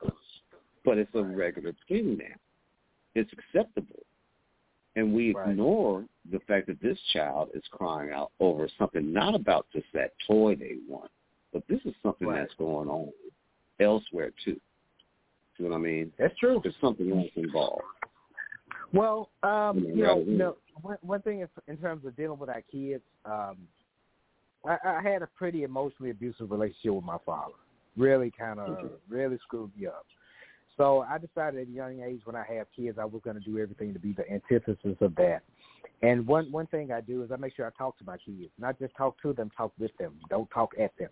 [0.84, 2.36] But it's a regular thing now.
[3.14, 4.05] It's acceptable.
[4.96, 5.50] And we right.
[5.50, 10.14] ignore the fact that this child is crying out over something not about just that
[10.26, 11.12] toy they want,
[11.52, 12.40] but this is something right.
[12.40, 13.12] that's going on
[13.80, 14.60] elsewhere too.
[15.58, 16.12] See what I mean?
[16.18, 16.60] That's true.
[16.64, 17.82] There's something else involved.
[18.94, 22.50] Well, um, you know, you know, one, one thing is in terms of dealing with
[22.50, 23.58] our kids, um,
[24.66, 27.54] I, I had a pretty emotionally abusive relationship with my father.
[27.98, 30.06] Really kind of, really screwed me up.
[30.78, 33.42] So I decided at a young age when I have kids, I was going to
[33.42, 35.42] do everything to be the antithesis of that.
[36.02, 38.52] And one one thing I do is I make sure I talk to my kids,
[38.60, 40.14] not just talk to them, talk with them.
[40.30, 41.10] Don't talk at them.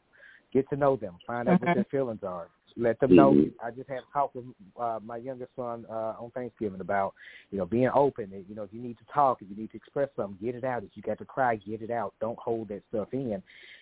[0.54, 1.16] Get to know them.
[1.26, 2.48] Find out what their feelings are.
[2.76, 3.34] Let them know.
[3.34, 3.54] Mhm.
[3.64, 4.46] I just had a talk with
[4.80, 7.14] uh, my youngest son uh, on Thanksgiving about
[7.52, 8.32] you know being open.
[8.34, 10.56] And, you know, if you need to talk, if you need to express something, get
[10.56, 10.84] it out.
[10.84, 12.14] If you got to cry, get it out.
[12.20, 13.42] Don't hold that stuff in.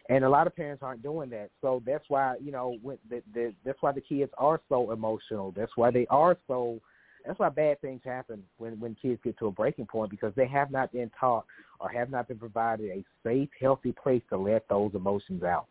[0.10, 1.50] And a lot of parents aren't doing that.
[1.62, 5.52] So that's why you know when the, the, that's why the kids are so emotional.
[5.56, 6.80] That's why they are so.
[7.26, 10.48] That's why bad things happen when when kids get to a breaking point because they
[10.48, 11.46] have not been taught
[11.80, 15.68] or have not been provided a safe, healthy place to let those emotions out.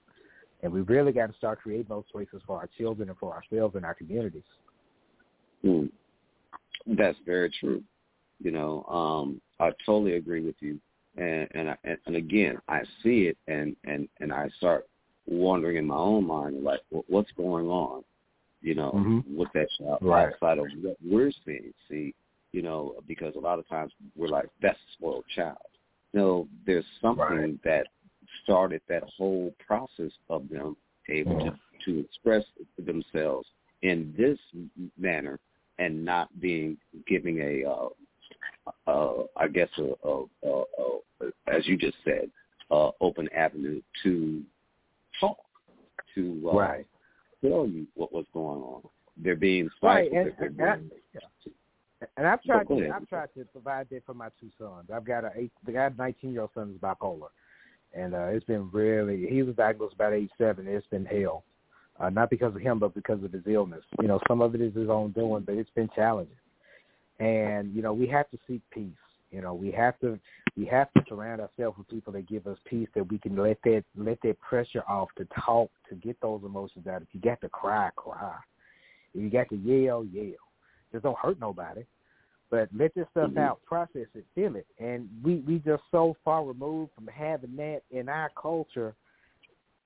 [0.62, 3.76] And we really got to start creating those places for our children and for ourselves
[3.76, 4.42] and our communities.
[5.64, 5.90] Mm.
[6.86, 7.82] That's very true.
[8.42, 10.78] You know, um, I totally agree with you.
[11.16, 14.86] And and I, and, and again, I see it, and and and I start
[15.26, 18.02] wondering in my own mind, like, what's going on?
[18.62, 19.36] You know, Mhm.
[19.36, 20.32] with that child Right.
[20.32, 21.74] outside of what we're seeing.
[21.88, 22.14] See,
[22.52, 25.58] you know, because a lot of times we're like, that's a spoiled child.
[26.12, 27.62] No, there's something Right.
[27.62, 27.88] that
[28.42, 30.76] started that whole process of them
[31.08, 32.44] able to to express
[32.78, 33.48] themselves
[33.82, 34.38] in this
[34.98, 35.38] manner
[35.78, 36.76] and not being
[37.06, 37.88] giving a uh,
[38.86, 40.62] uh, I guess a, a, a,
[41.22, 42.30] a, as you just said,
[42.70, 44.42] uh, open avenue to
[45.18, 45.38] talk,
[46.14, 46.86] to uh, right.
[47.42, 48.82] tell you what was going on.
[49.16, 50.08] They're being Right.
[50.10, 50.44] spiteful.
[50.46, 50.78] And, and, I,
[52.16, 52.90] and I've tried to ahead.
[52.90, 54.88] I've tried to provide that for my two sons.
[54.94, 57.28] I've got a eight the guy nineteen year old son is bipolar.
[57.94, 61.44] And uh it's been really he was diagnosed about age seven, it's been hell.
[61.98, 63.84] Uh not because of him but because of his illness.
[64.00, 66.36] You know, some of it is his own doing, but it's been challenging.
[67.20, 68.92] And, you know, we have to seek peace.
[69.30, 70.18] You know, we have to
[70.56, 73.58] we have to surround ourselves with people that give us peace that we can let
[73.64, 77.02] that let that pressure off to talk, to get those emotions out.
[77.02, 78.36] If you got to cry, cry.
[79.14, 80.34] If you got to yell, yell.
[80.92, 81.84] Just don't hurt nobody.
[82.50, 83.38] But let this stuff Mhm.
[83.38, 84.66] out, process it, feel it.
[84.78, 88.94] And we we just so far removed from having that in our culture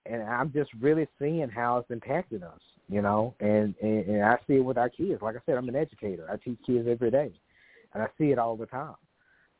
[0.06, 4.36] and I'm just really seeing how it's impacting us, you know, and, and and I
[4.46, 5.22] see it with our kids.
[5.22, 6.28] Like I said, I'm an educator.
[6.30, 7.32] I teach kids every day,
[7.92, 8.96] and I see it all the time.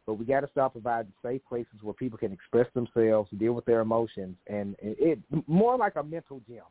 [0.07, 3.55] But we got to start providing safe places where people can express themselves, and deal
[3.55, 6.64] with their emotions, and it, it more like a mental gym.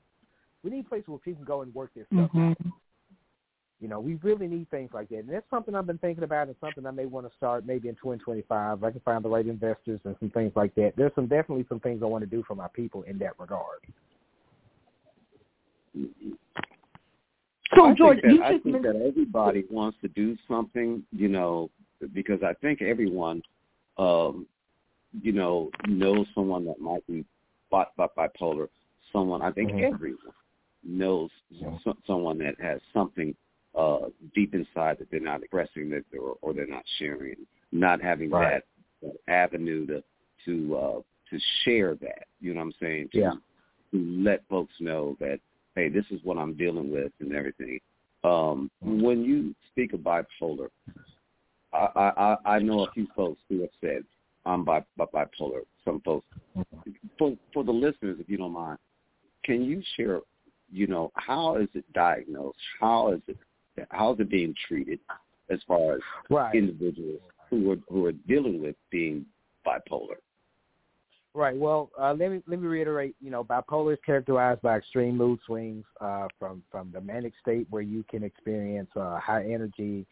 [0.64, 2.58] We need places where people can go and work their stuff out.
[3.84, 6.48] You know, we really need things like that, and that's something I've been thinking about,
[6.48, 8.82] and something I may want to start maybe in 2025.
[8.82, 10.94] I can find the right investors and some things like that.
[10.96, 13.82] There's some definitely some things I want to do for my people in that regard.
[17.76, 21.04] So, I George, think that, you I think mentioned that everybody wants to do something,
[21.12, 21.70] you know,
[22.14, 23.42] because I think everyone,
[23.98, 24.48] um,
[25.22, 27.26] you know, knows someone that might be
[27.70, 28.70] bi- bi- bipolar.
[29.12, 29.94] Someone, I think Mhm.
[29.94, 30.34] everyone,
[30.86, 31.30] knows
[31.84, 33.36] so, someone that has something
[33.78, 37.36] uh, deep inside that they're not expressing that or, or they're not sharing,
[37.72, 38.62] not having right.
[39.02, 40.04] that, avenue to
[40.46, 42.26] to uh, to share that.
[42.40, 43.10] You know what I'm saying?
[43.14, 43.32] To, yeah.
[43.92, 45.40] to let folks know that
[45.76, 47.80] hey, this is what I'm dealing with and everything.
[48.24, 50.70] Um, when you speak of bipolar,
[51.74, 54.04] I, I I know a few folks who have said
[54.46, 55.62] I'm bi- bipolar.
[55.84, 56.28] Some folks,
[57.18, 58.78] for for the listeners, if you don't mind,
[59.44, 60.22] can you share?
[60.72, 62.58] You know, how is it diagnosed?
[62.80, 63.38] How is it
[63.90, 65.00] how is it being treated
[65.50, 66.56] as far as right.
[66.56, 69.26] individuals who are who are dealing with being
[69.66, 70.18] bipolar?
[71.36, 71.58] Right.
[71.58, 73.16] Well, uh, let me let me reiterate.
[73.20, 77.66] You know, bipolar is characterized by extreme mood swings uh, from from the manic state
[77.72, 80.06] where you can experience uh, high energy,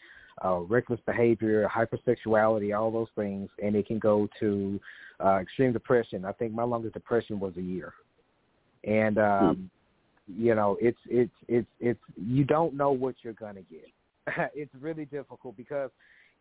[0.43, 4.79] uh, reckless behavior, hypersexuality, all those things, and it can go to
[5.23, 6.25] uh, extreme depression.
[6.25, 7.93] I think my longest depression was a year,
[8.83, 9.65] and um, hmm.
[10.37, 13.87] You know, it's it's it's it's you don't know what you're gonna get.
[14.55, 15.89] it's really difficult because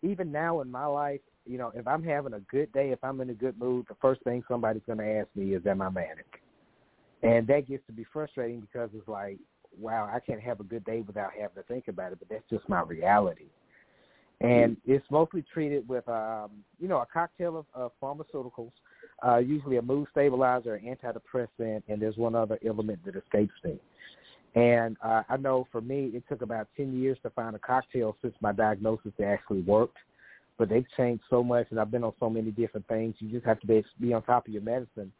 [0.02, 3.20] even now in my life, you know, if I'm having a good day, if I'm
[3.20, 5.88] in a good mood, the first thing somebody's going to ask me is, "Am I
[5.88, 6.40] manic?"
[7.22, 9.38] And that gets to be frustrating because it's like,
[9.78, 12.48] wow, I can't have a good day without having to think about it, but that's
[12.50, 13.46] just my reality.
[14.40, 18.72] And it's mostly treated with, um, you know, a cocktail of, of pharmaceuticals,
[19.26, 23.78] uh, usually a mood stabilizer, an antidepressant, and there's one other element that escapes me.
[24.54, 28.16] And uh, I know for me, it took about 10 years to find a cocktail
[28.20, 29.98] since my diagnosis that actually worked.
[30.58, 33.14] But they've changed so much, and I've been on so many different things.
[33.18, 35.12] You just have to be, be on top of your medicine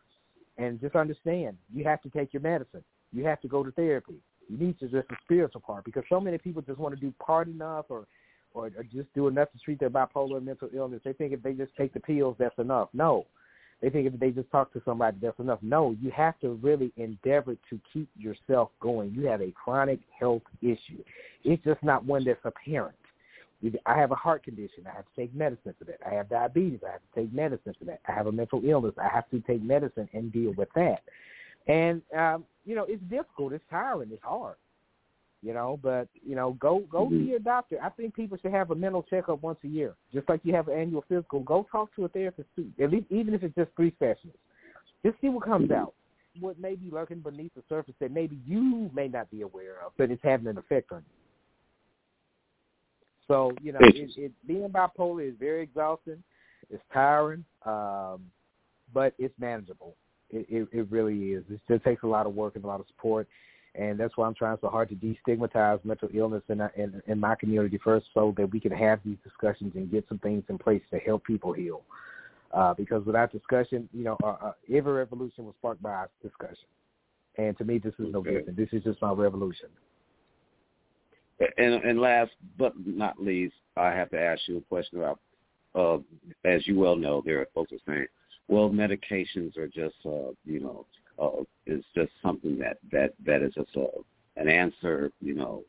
[0.61, 2.85] and just understand you have to take your medicine.
[3.13, 4.17] You have to go to therapy.
[4.49, 7.13] You need to address the spiritual part because so many people just want to do
[7.25, 8.07] part enough or,
[8.53, 11.01] or, or just do enough to treat their bipolar mental illness.
[11.05, 12.89] They think if they just take the pills, that's enough.
[12.93, 13.27] No,
[13.81, 15.59] they think if they just talk to somebody, that's enough.
[15.63, 19.13] No, you have to really endeavor to keep yourself going.
[19.15, 21.03] You have a chronic health issue.
[21.45, 22.97] It's just not one that's apparent.
[23.85, 24.87] I have a heart condition.
[24.87, 25.99] I have to take medicine for that.
[26.07, 26.81] I have diabetes.
[26.87, 28.01] I have to take medicine for that.
[28.09, 28.95] I have a mental illness.
[28.99, 31.03] I have to take medicine and deal with that.
[31.67, 33.53] And um, you know, it's difficult.
[33.53, 34.11] It's tiring.
[34.13, 34.57] It's hard
[35.43, 35.79] you know.
[35.83, 37.25] But you know, go go mm-hmm.
[37.25, 37.79] see your doctor.
[37.83, 40.69] I think people should have a mental checkup once a year, just like you have
[40.69, 41.41] an annual physical.
[41.41, 44.35] Go talk to a therapist too, at least even if it's just three sessions.
[45.05, 45.81] Just see what comes mm-hmm.
[45.81, 45.95] out.
[46.39, 49.93] What may be lurking beneath the surface that maybe you may not be aware of,
[49.99, 51.21] but it's having an effect on you.
[53.27, 56.23] So you know, it, it, being bipolar is very exhausting.
[56.69, 58.23] It's tiring, um,
[58.95, 59.97] but it's manageable.
[60.31, 61.45] It, it, it really is.
[61.51, 63.27] It still takes a lot of work and a lot of support
[63.75, 67.35] and that's why I'm trying so hard to destigmatize mental illness in, in in my
[67.35, 70.83] community first, so that we can have these discussions and get some things in place
[70.91, 71.83] to help people heal.
[72.53, 76.67] Uh, because without discussion, you know, uh, uh, every revolution was sparked by discussion,
[77.39, 78.57] and to me, this is no different.
[78.57, 79.69] This is just my revolution.
[81.57, 85.21] And, and last but not least, I have to ask you a question about,
[85.75, 85.99] uh,
[86.45, 88.07] as you well know, there are folks are saying,
[88.49, 90.85] well, medications are just, uh, you know,
[91.21, 93.87] uh, is just something that that that is just a,
[94.37, 95.63] an answer, you know,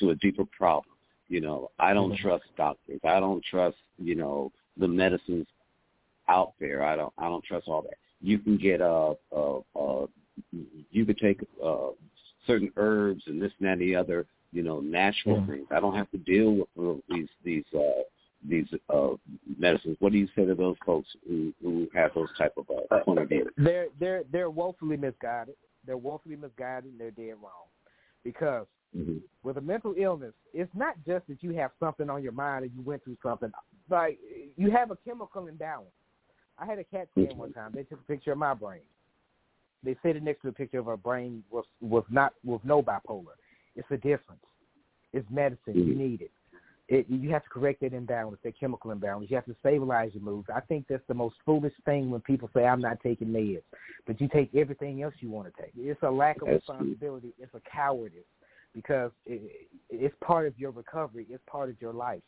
[0.00, 0.94] to a deeper problem.
[1.28, 2.28] You know, I don't mm-hmm.
[2.28, 3.00] trust doctors.
[3.04, 5.46] I don't trust, you know, the medicines
[6.28, 6.84] out there.
[6.84, 7.98] I don't I don't trust all that.
[8.20, 10.06] You can get a, a, a
[10.90, 11.88] you could take uh,
[12.46, 15.52] certain herbs and this and that and the other, you know, natural mm-hmm.
[15.52, 15.66] things.
[15.70, 18.02] I don't have to deal with these these uh,
[18.48, 19.10] these uh,
[19.58, 19.96] medicines.
[20.00, 23.20] What do you say to those folks who, who have those type of uh, point
[23.20, 23.48] of view?
[23.56, 25.54] They're they're they're woefully misguided.
[25.86, 26.90] They're woefully misguided.
[26.90, 27.66] and They're dead wrong
[28.24, 28.66] because
[28.96, 29.18] mm-hmm.
[29.42, 32.74] with a mental illness, it's not just that you have something on your mind and
[32.74, 33.50] you went through something.
[33.90, 34.18] Like
[34.56, 35.90] you have a chemical imbalance.
[36.58, 37.38] I had a CAT scan mm-hmm.
[37.38, 37.72] one time.
[37.74, 38.80] They took a picture of my brain.
[39.82, 42.82] They set it next to a picture of a brain with with not with no
[42.82, 43.36] bipolar.
[43.76, 44.40] It's a difference.
[45.12, 45.74] It's medicine.
[45.74, 45.88] Mm-hmm.
[45.88, 46.32] You need it
[46.88, 49.28] it, you have to correct that imbalance, that chemical imbalance.
[49.28, 50.48] You have to stabilize your moods.
[50.54, 53.62] I think that's the most foolish thing when people say, I'm not taking meds,
[54.06, 55.72] but you take everything else you want to take.
[55.76, 57.32] It's a lack of responsibility.
[57.40, 58.20] It's a cowardice
[58.72, 61.26] because it, it's part of your recovery.
[61.28, 62.22] It's part of your life.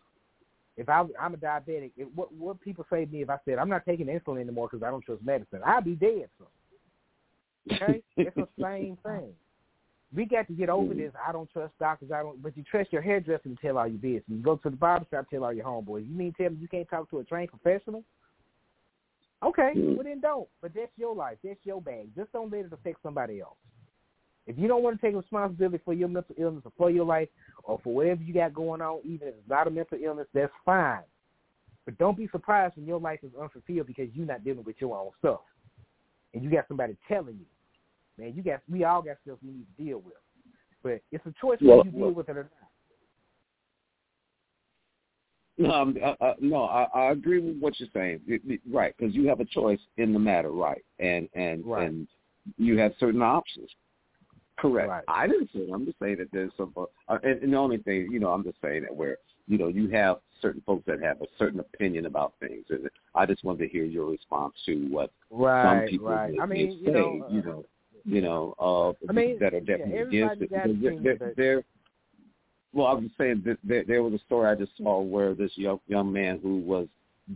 [0.77, 3.59] If I, I'm a diabetic, it, what what people say to me if I said
[3.59, 6.29] I'm not taking insulin anymore because I don't trust medicine, I'd be dead.
[6.39, 6.47] So,
[7.75, 9.33] okay, it's the same thing
[10.15, 11.13] we got to get over this.
[11.27, 12.11] I don't trust doctors.
[12.11, 12.43] I don't.
[12.43, 14.23] But you trust your hairdresser to tell all your business.
[14.29, 16.09] You go to the barber shop, tell all your homeboys.
[16.09, 18.03] You mean tell me you can't talk to a trained professional?
[19.45, 19.95] Okay, mm-hmm.
[19.95, 20.49] well then don't.
[20.63, 21.39] But that's your life.
[21.45, 22.09] That's your bag.
[22.17, 23.57] Just don't let it affect somebody else.
[24.47, 27.29] If you don't want to take responsibility for your mental illness or for your life
[27.65, 30.53] or for whatever you got going on, even if it's not a mental illness, that's
[30.65, 31.03] fine.
[31.85, 34.99] But don't be surprised when your life is unfulfilled because you're not dealing with your
[34.99, 35.41] own stuff.
[36.33, 37.45] And you got somebody telling you
[38.19, 40.15] man, you got we all got stuff we need to deal with.
[40.83, 42.53] but it's a choice whether you deal well, with it or not.
[45.59, 48.21] No, um, uh, uh, no, I, I agree with what you're saying.
[48.29, 50.85] It, it, right, because you have a choice in the matter, right?
[51.01, 51.89] And and Right.
[51.89, 52.07] and
[52.57, 53.69] you have certain options.
[54.57, 54.89] Correct.
[54.89, 55.05] Right.
[55.09, 55.69] I didn't say.
[55.73, 56.73] I'm just saying that there's some.
[56.77, 59.69] Uh, and, and the only thing, you know, I'm just saying that where you know
[59.69, 62.65] you have certain folks that have a certain opinion about things.
[62.71, 66.35] And I just wanted to hear your response to what some people right.
[66.41, 66.93] I mean, you say.
[66.93, 67.65] know, uh, you know,
[68.05, 70.51] you know, uh, I mean, that are yeah, definitely against it.
[70.51, 71.63] Because there, but- there,
[72.75, 75.53] well, I was saying that there, there was a story I just saw where this
[75.57, 76.87] young young man who was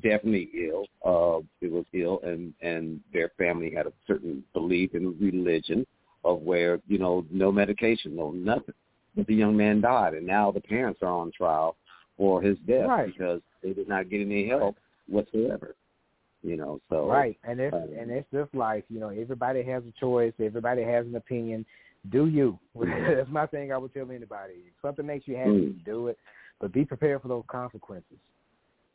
[0.03, 5.19] definitely ill, uh, it was ill, and and their family had a certain belief in
[5.19, 5.87] religion
[6.25, 8.75] of where you know no medication, no nothing.
[9.17, 11.77] But the young man died, and now the parents are on trial
[12.17, 13.07] for his death Right.
[13.07, 14.77] because they did not get any help
[15.09, 15.75] whatsoever.
[16.43, 18.83] You know, so Right, and it's um, and it's just life.
[18.89, 20.33] You know, everybody has a choice.
[20.41, 21.65] Everybody has an opinion.
[22.11, 22.59] Do you?
[22.81, 23.73] That's my thing.
[23.73, 24.55] I would tell anybody.
[24.67, 25.85] If something makes you happy, Mm.
[25.85, 26.19] do it,
[26.61, 28.19] but be prepared for those consequences.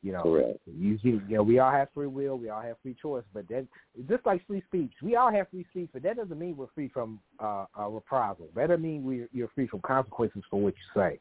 [0.03, 0.59] You know, Correct.
[0.65, 2.37] you, you know, we all have free will.
[2.37, 3.23] We all have free choice.
[3.33, 3.65] But that
[4.07, 5.89] just like free speech, we all have free speech.
[5.91, 8.47] But that doesn't mean we're free from uh, uh reprisal.
[8.55, 11.19] That doesn't mean we you're free from consequences for what you say.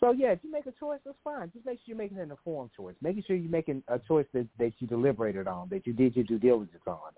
[0.00, 1.50] So yeah, if you make a choice, that's fine.
[1.52, 2.94] Just make sure you're making an informed choice.
[3.02, 6.24] Making sure you're making a choice that that you deliberated on, that you did your
[6.24, 7.12] due diligence on.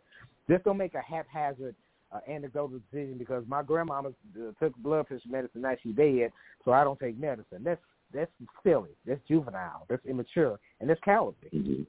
[0.49, 1.75] Just don't make a haphazard
[2.13, 6.33] uh, anecdotal decision because my grandmama uh, took blood pressure medicine, now she's dead,
[6.65, 7.63] so I don't take medicine.
[7.63, 7.81] That's
[8.13, 8.31] that's
[8.63, 8.91] silly.
[9.07, 9.87] That's juvenile.
[9.89, 11.49] That's immature, and that's cowardly.
[11.53, 11.83] hmm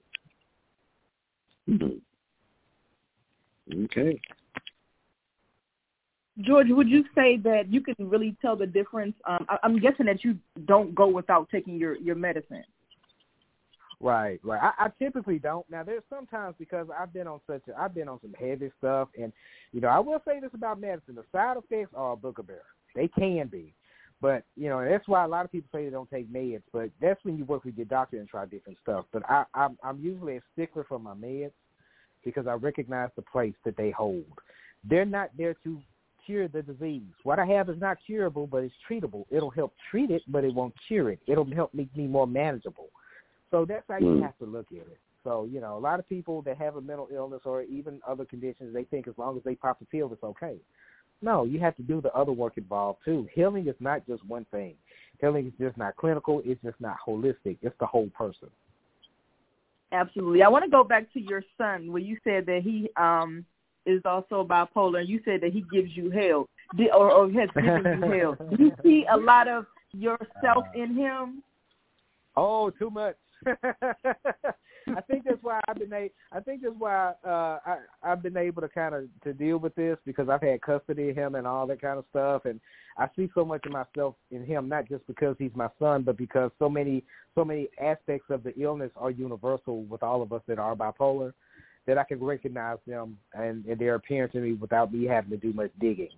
[1.78, 4.20] hmm Okay.
[6.44, 9.14] George, would you say that you can really tell the difference?
[9.26, 12.64] Um, I, I'm guessing that you don't go without taking your your medicine.
[14.00, 14.60] Right, right.
[14.62, 15.70] I, I typically don't.
[15.70, 19.10] Now there's sometimes because I've been on such a, I've been on some heavy stuff,
[19.20, 19.32] and
[19.72, 22.64] you know I will say this about medicine: the side effects are a booger bear.
[22.96, 23.74] They can be,
[24.20, 26.64] but you know that's why a lot of people say they don't take meds.
[26.74, 29.06] But that's when you work with your doctor and try different stuff.
[29.14, 31.52] But I, I'm I'm usually a stickler for my meds
[32.26, 34.26] because I recognize the place that they hold.
[34.84, 35.80] They're not there to
[36.26, 37.04] cure the disease.
[37.24, 39.26] What I have is not curable, but it's treatable.
[39.30, 41.20] It'll help treat it, but it won't cure it.
[41.28, 42.90] It'll help make me more manageable.
[43.50, 44.22] So that's how you Mm.
[44.22, 45.00] have to look at it.
[45.24, 48.26] So, you know, a lot of people that have a mental illness or even other
[48.26, 50.58] conditions, they think as long as they pop the pill, it's okay.
[51.22, 53.28] No, you have to do the other work involved too.
[53.34, 54.76] Healing is not just one thing.
[55.20, 56.42] Healing is just not clinical.
[56.44, 57.58] It's just not holistic.
[57.62, 58.50] It's the whole person.
[59.92, 60.42] Absolutely.
[60.42, 63.46] I want to go back to your son where you said that he um
[63.86, 66.48] is also bipolar and you said that he gives you hell
[66.94, 68.38] or, or has given you hell.
[68.56, 71.44] Do you see a lot of yourself in him?
[72.36, 73.16] Oh, too much.
[74.88, 78.38] I think that's why I've been a, I think that's why uh I I've been
[78.38, 81.48] able to kind of to deal with this because I've had custody of him and
[81.48, 82.60] all that kind of stuff and
[82.98, 86.18] I see so much of myself in him not just because he's my son but
[86.18, 87.04] because so many
[87.36, 91.34] so many aspects of the illness are universal with all of us that are bipolar
[91.88, 95.38] that I can recognize them and, and they're apparent to me without me having to
[95.38, 96.10] do much digging.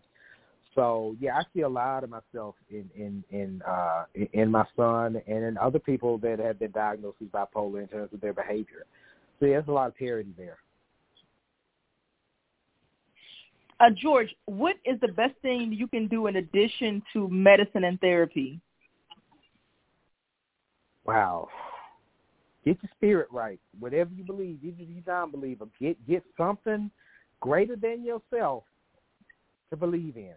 [0.76, 5.22] So yeah, I see a lot of myself in in in uh in my son
[5.28, 8.86] and in other people that have been diagnosed with bipolar in terms of their behavior.
[9.40, 10.58] So yeah, there's a lot of parity there.
[13.80, 18.00] Uh, George, what is the best thing you can do in addition to medicine and
[18.00, 18.60] therapy?
[21.06, 21.50] Wow.
[22.66, 23.60] Get your spirit right.
[23.80, 26.90] Whatever you believe, even if you don't believe, get get something
[27.42, 28.64] greater than yourself
[29.70, 30.34] to believe in.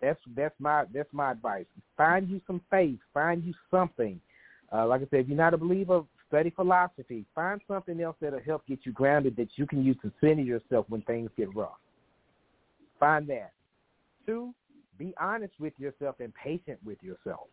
[0.00, 1.66] That's that's my that's my advice.
[1.96, 2.98] Find you some faith.
[3.12, 4.20] Find you something.
[4.72, 7.26] Uh, like I said, if you're not a believer, study philosophy.
[7.34, 10.86] Find something else that'll help get you grounded that you can use to center yourself
[10.88, 11.76] when things get rough.
[12.98, 13.52] Find that.
[14.24, 14.54] Two,
[14.98, 17.48] be honest with yourself and patient with yourself.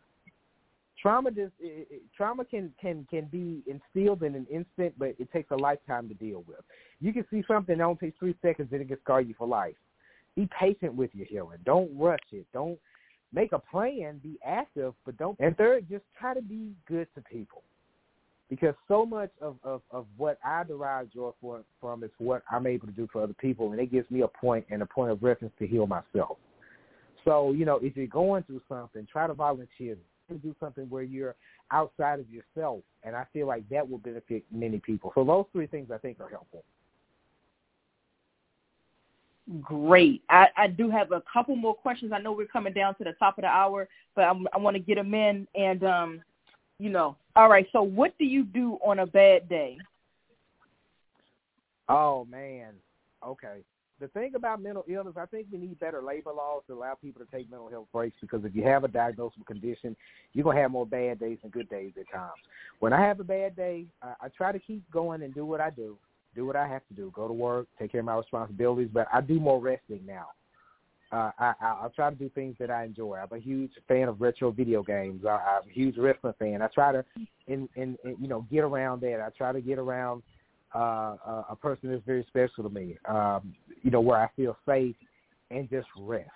[1.01, 5.31] Trauma just it, it, trauma can can can be instilled in an instant, but it
[5.31, 6.59] takes a lifetime to deal with.
[6.99, 9.47] You can see something that only takes three seconds, and it can scar you for
[9.47, 9.75] life.
[10.35, 11.59] Be patient with your healing.
[11.63, 12.45] Don't rush it.
[12.53, 12.77] Don't
[13.31, 14.19] make a plan.
[14.21, 15.39] Be active, but don't.
[15.39, 17.63] And third, just try to be good to people,
[18.49, 22.67] because so much of of, of what I derive joy for, from is what I'm
[22.67, 25.11] able to do for other people, and it gives me a point and a point
[25.11, 26.37] of reference to heal myself.
[27.23, 29.95] So you know, if you're going through something, try to volunteer.
[30.29, 31.35] To do something where you're
[31.71, 35.11] outside of yourself, and I feel like that will benefit many people.
[35.15, 36.63] So those three things I think are helpful.
[39.61, 40.21] Great.
[40.29, 42.11] I, I do have a couple more questions.
[42.13, 44.75] I know we're coming down to the top of the hour, but I'm, I want
[44.75, 45.47] to get them in.
[45.55, 46.21] And, um,
[46.77, 47.67] you know, all right.
[47.71, 49.77] So what do you do on a bad day?
[51.87, 52.73] Oh man.
[53.25, 53.63] Okay.
[53.99, 57.23] The thing about mental illness, I think we need better labor laws to allow people
[57.25, 59.95] to take mental health breaks because if you have a diagnosable condition,
[60.33, 62.39] you're gonna have more bad days than good days at times.
[62.79, 65.59] When I have a bad day, I, I try to keep going and do what
[65.59, 65.97] I do,
[66.35, 68.89] do what I have to do, go to work, take care of my responsibilities.
[68.91, 70.27] But I do more resting now.
[71.11, 73.17] Uh, I, I, I try to do things that I enjoy.
[73.17, 75.25] I'm a huge fan of retro video games.
[75.25, 76.61] I, I'm a huge wrestling fan.
[76.61, 77.03] I try to,
[77.47, 79.19] in, in, in you know, get around that.
[79.19, 80.21] I try to get around
[80.75, 82.97] uh, a, person that's very special to me.
[83.07, 84.95] Um, you know, where I feel safe
[85.51, 86.29] and just rest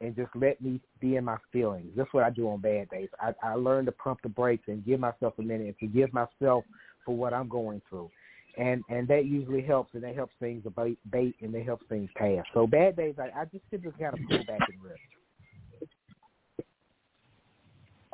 [0.00, 1.90] and just let me be in my feelings.
[1.96, 3.08] That's what I do on bad days.
[3.20, 6.64] I, I learn to pump the brakes and give myself a minute and forgive myself
[7.04, 8.10] for what I'm going through.
[8.56, 12.10] And and that usually helps, and that helps things abate, bait, and that helps things
[12.16, 12.44] pass.
[12.54, 15.00] So bad days, I, I just simply kind of pull back and rest.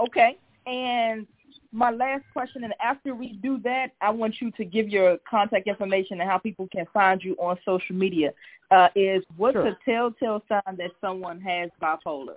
[0.00, 0.36] Okay,
[0.66, 1.26] and
[1.74, 5.66] my last question, and after we do that, I want you to give your contact
[5.66, 8.32] information and how people can find you on social media.
[8.70, 9.66] Uh, is what's sure.
[9.66, 12.36] a telltale sign that someone has bipolar?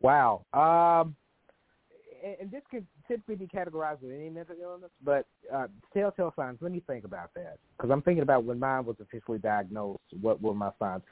[0.00, 0.44] Wow.
[0.54, 1.14] Um,
[2.40, 6.58] and, this could typically be categorized with any mental illness, but uh, telltale signs.
[6.60, 10.00] Let me think about that because I'm thinking about when mine was officially diagnosed.
[10.20, 11.02] What were my signs?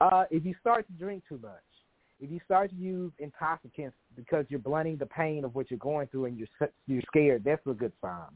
[0.00, 1.62] Uh, if you start to drink too much,
[2.24, 6.06] if you start to use intoxicants because you're blunting the pain of what you're going
[6.08, 8.32] through and you're you're scared, that's a good sign.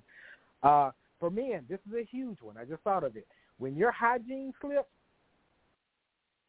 [0.62, 2.56] Uh, for men, this is a huge one.
[2.58, 3.26] I just thought of it.
[3.56, 4.88] When your hygiene slips,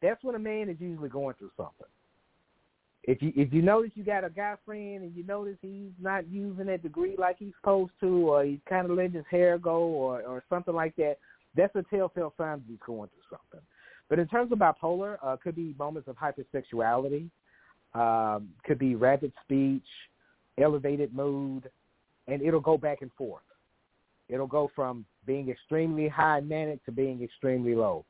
[0.02, 1.86] that's when a man is usually going through something.
[3.04, 6.28] If you if you notice you got a guy friend and you notice he's not
[6.28, 9.78] using that degree like he's supposed to, or he's kind of letting his hair go,
[9.78, 11.16] or or something like that,
[11.56, 13.66] that's a telltale sign that he's going through something.
[14.10, 17.30] But in terms of bipolar, uh, could be moments of hypersexuality,
[17.94, 19.86] um, could be rapid speech,
[20.60, 21.70] elevated mood,
[22.26, 23.44] and it'll go back and forth.
[24.28, 28.04] It'll go from being extremely high manic to being extremely low,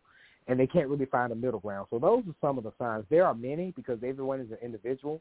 [0.49, 1.87] and they can't really find a middle ground.
[1.91, 3.05] So those are some of the signs.
[3.11, 5.21] There are many because everyone is an individual,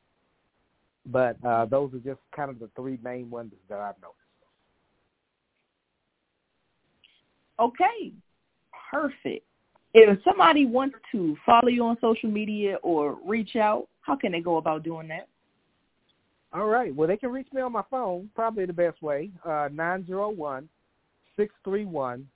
[1.05, 4.15] but uh, those are just kind of the three main ones that I've noticed.
[7.59, 8.13] Okay,
[8.91, 9.45] perfect.
[9.93, 14.41] If somebody wants to follow you on social media or reach out, how can they
[14.41, 15.27] go about doing that?
[16.53, 16.93] All right.
[16.93, 20.67] Well, they can reach me on my phone, probably the best way, uh, 901
[21.37, 22.27] 631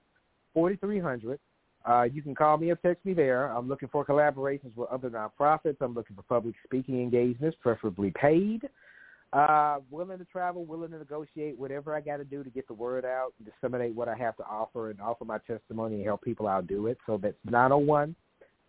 [0.54, 1.40] 4300.
[1.86, 3.48] Uh, you can call me or text me there.
[3.48, 5.78] I'm looking for collaborations with other nonprofits.
[5.82, 8.70] I'm looking for public speaking engagements, preferably paid.
[9.34, 12.74] Uh, willing to travel, willing to negotiate, whatever I got to do to get the
[12.76, 16.48] word out, disseminate what I have to offer, and offer my testimony and help people
[16.48, 17.00] out do it.
[17.08, 18.16] So that's 901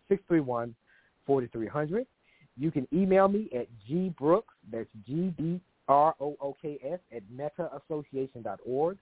[0.09, 0.73] 631
[1.27, 2.07] 4300.
[2.57, 8.97] You can email me at gbrooks, that's G-B-R-O-O-K-S, at mettaassociation.org.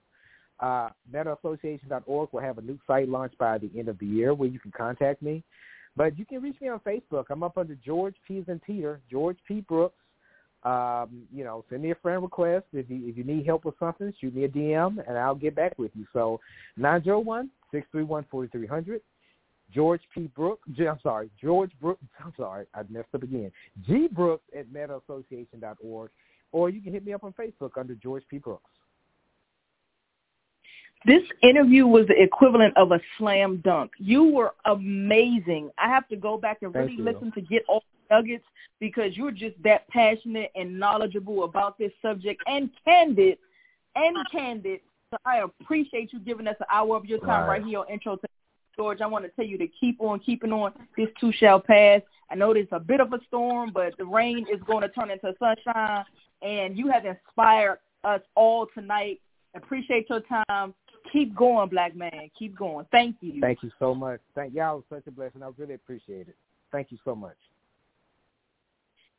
[0.59, 4.49] Uh, mettaassociation.org will have a new site launched by the end of the year where
[4.49, 5.43] you can contact me.
[5.95, 7.25] But you can reach me on Facebook.
[7.29, 8.43] I'm up under George P.
[8.47, 9.61] and Peter, George P.
[9.61, 9.95] Brooks.
[10.63, 12.65] Um, you know, send me a friend request.
[12.71, 15.55] If you if you need help with something, shoot me a DM and I'll get
[15.55, 16.05] back with you.
[16.13, 16.39] So
[16.77, 19.01] nine zero one six three one forty three hundred.
[19.73, 20.29] George P.
[20.35, 20.67] Brooks.
[20.79, 22.03] I'm sorry, George Brooks.
[22.23, 23.51] I'm sorry, I messed up again.
[23.85, 26.11] G Brooks at mettaassociation.org,
[26.51, 28.37] or you can hit me up on Facebook under George P.
[28.37, 28.69] Brooks.
[31.05, 33.91] This interview was the equivalent of a slam dunk.
[33.97, 35.69] You were amazing.
[35.77, 37.03] I have to go back and Thank really you.
[37.03, 38.45] listen to get all the nuggets
[38.79, 43.37] because you're just that passionate and knowledgeable about this subject and candid
[43.95, 44.79] and candid.
[45.11, 47.59] So I appreciate you giving us an hour of your time Right.
[47.59, 48.27] right here on Intro to
[48.75, 49.01] George.
[49.01, 50.73] I want to tell you to keep on keeping on.
[50.97, 52.01] This too shall pass.
[52.31, 55.11] I know there's a bit of a storm, but the rain is going to turn
[55.11, 56.05] into sunshine.
[56.41, 59.21] And you have inspired us all tonight.
[59.55, 60.73] Appreciate your time.
[61.11, 62.29] Keep going, black man.
[62.37, 62.85] Keep going.
[62.91, 63.39] Thank you.
[63.41, 64.19] Thank you so much.
[64.35, 65.43] Thank y'all was such a blessing.
[65.43, 66.35] I really appreciate it.
[66.71, 67.35] Thank you so much.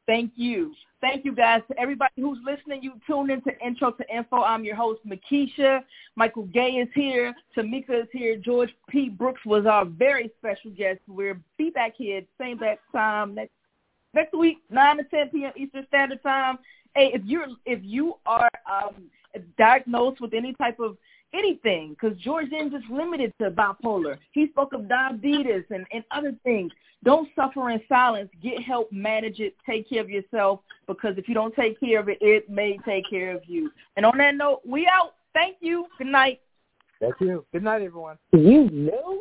[0.06, 0.74] Thank you.
[1.00, 1.62] Thank you, guys.
[1.70, 4.42] To everybody who's listening, you tuned into Intro to Info.
[4.42, 5.82] I'm your host, Mikeisha.
[6.16, 7.34] Michael Gay is here.
[7.56, 8.36] Tamika is here.
[8.36, 9.08] George P.
[9.08, 11.00] Brooks was our very special guest.
[11.06, 13.52] We'll be back here same back time next
[14.14, 15.52] next week, 9 to 10 p.m.
[15.56, 16.58] Eastern Standard Time.
[16.94, 19.10] Hey, if you're if you are um,
[19.58, 20.96] diagnosed with any type of
[21.34, 24.18] anything, because George isn't just limited to bipolar.
[24.32, 26.72] He spoke of diabetes and, and other things.
[27.04, 28.30] Don't suffer in silence.
[28.42, 32.08] Get help, manage it, take care of yourself, because if you don't take care of
[32.08, 33.70] it, it may take care of you.
[33.96, 35.14] And on that note, we out.
[35.34, 35.86] Thank you.
[35.98, 36.40] Good night.
[37.00, 37.44] Thank you.
[37.52, 38.16] Good night, everyone.
[38.32, 39.20] You know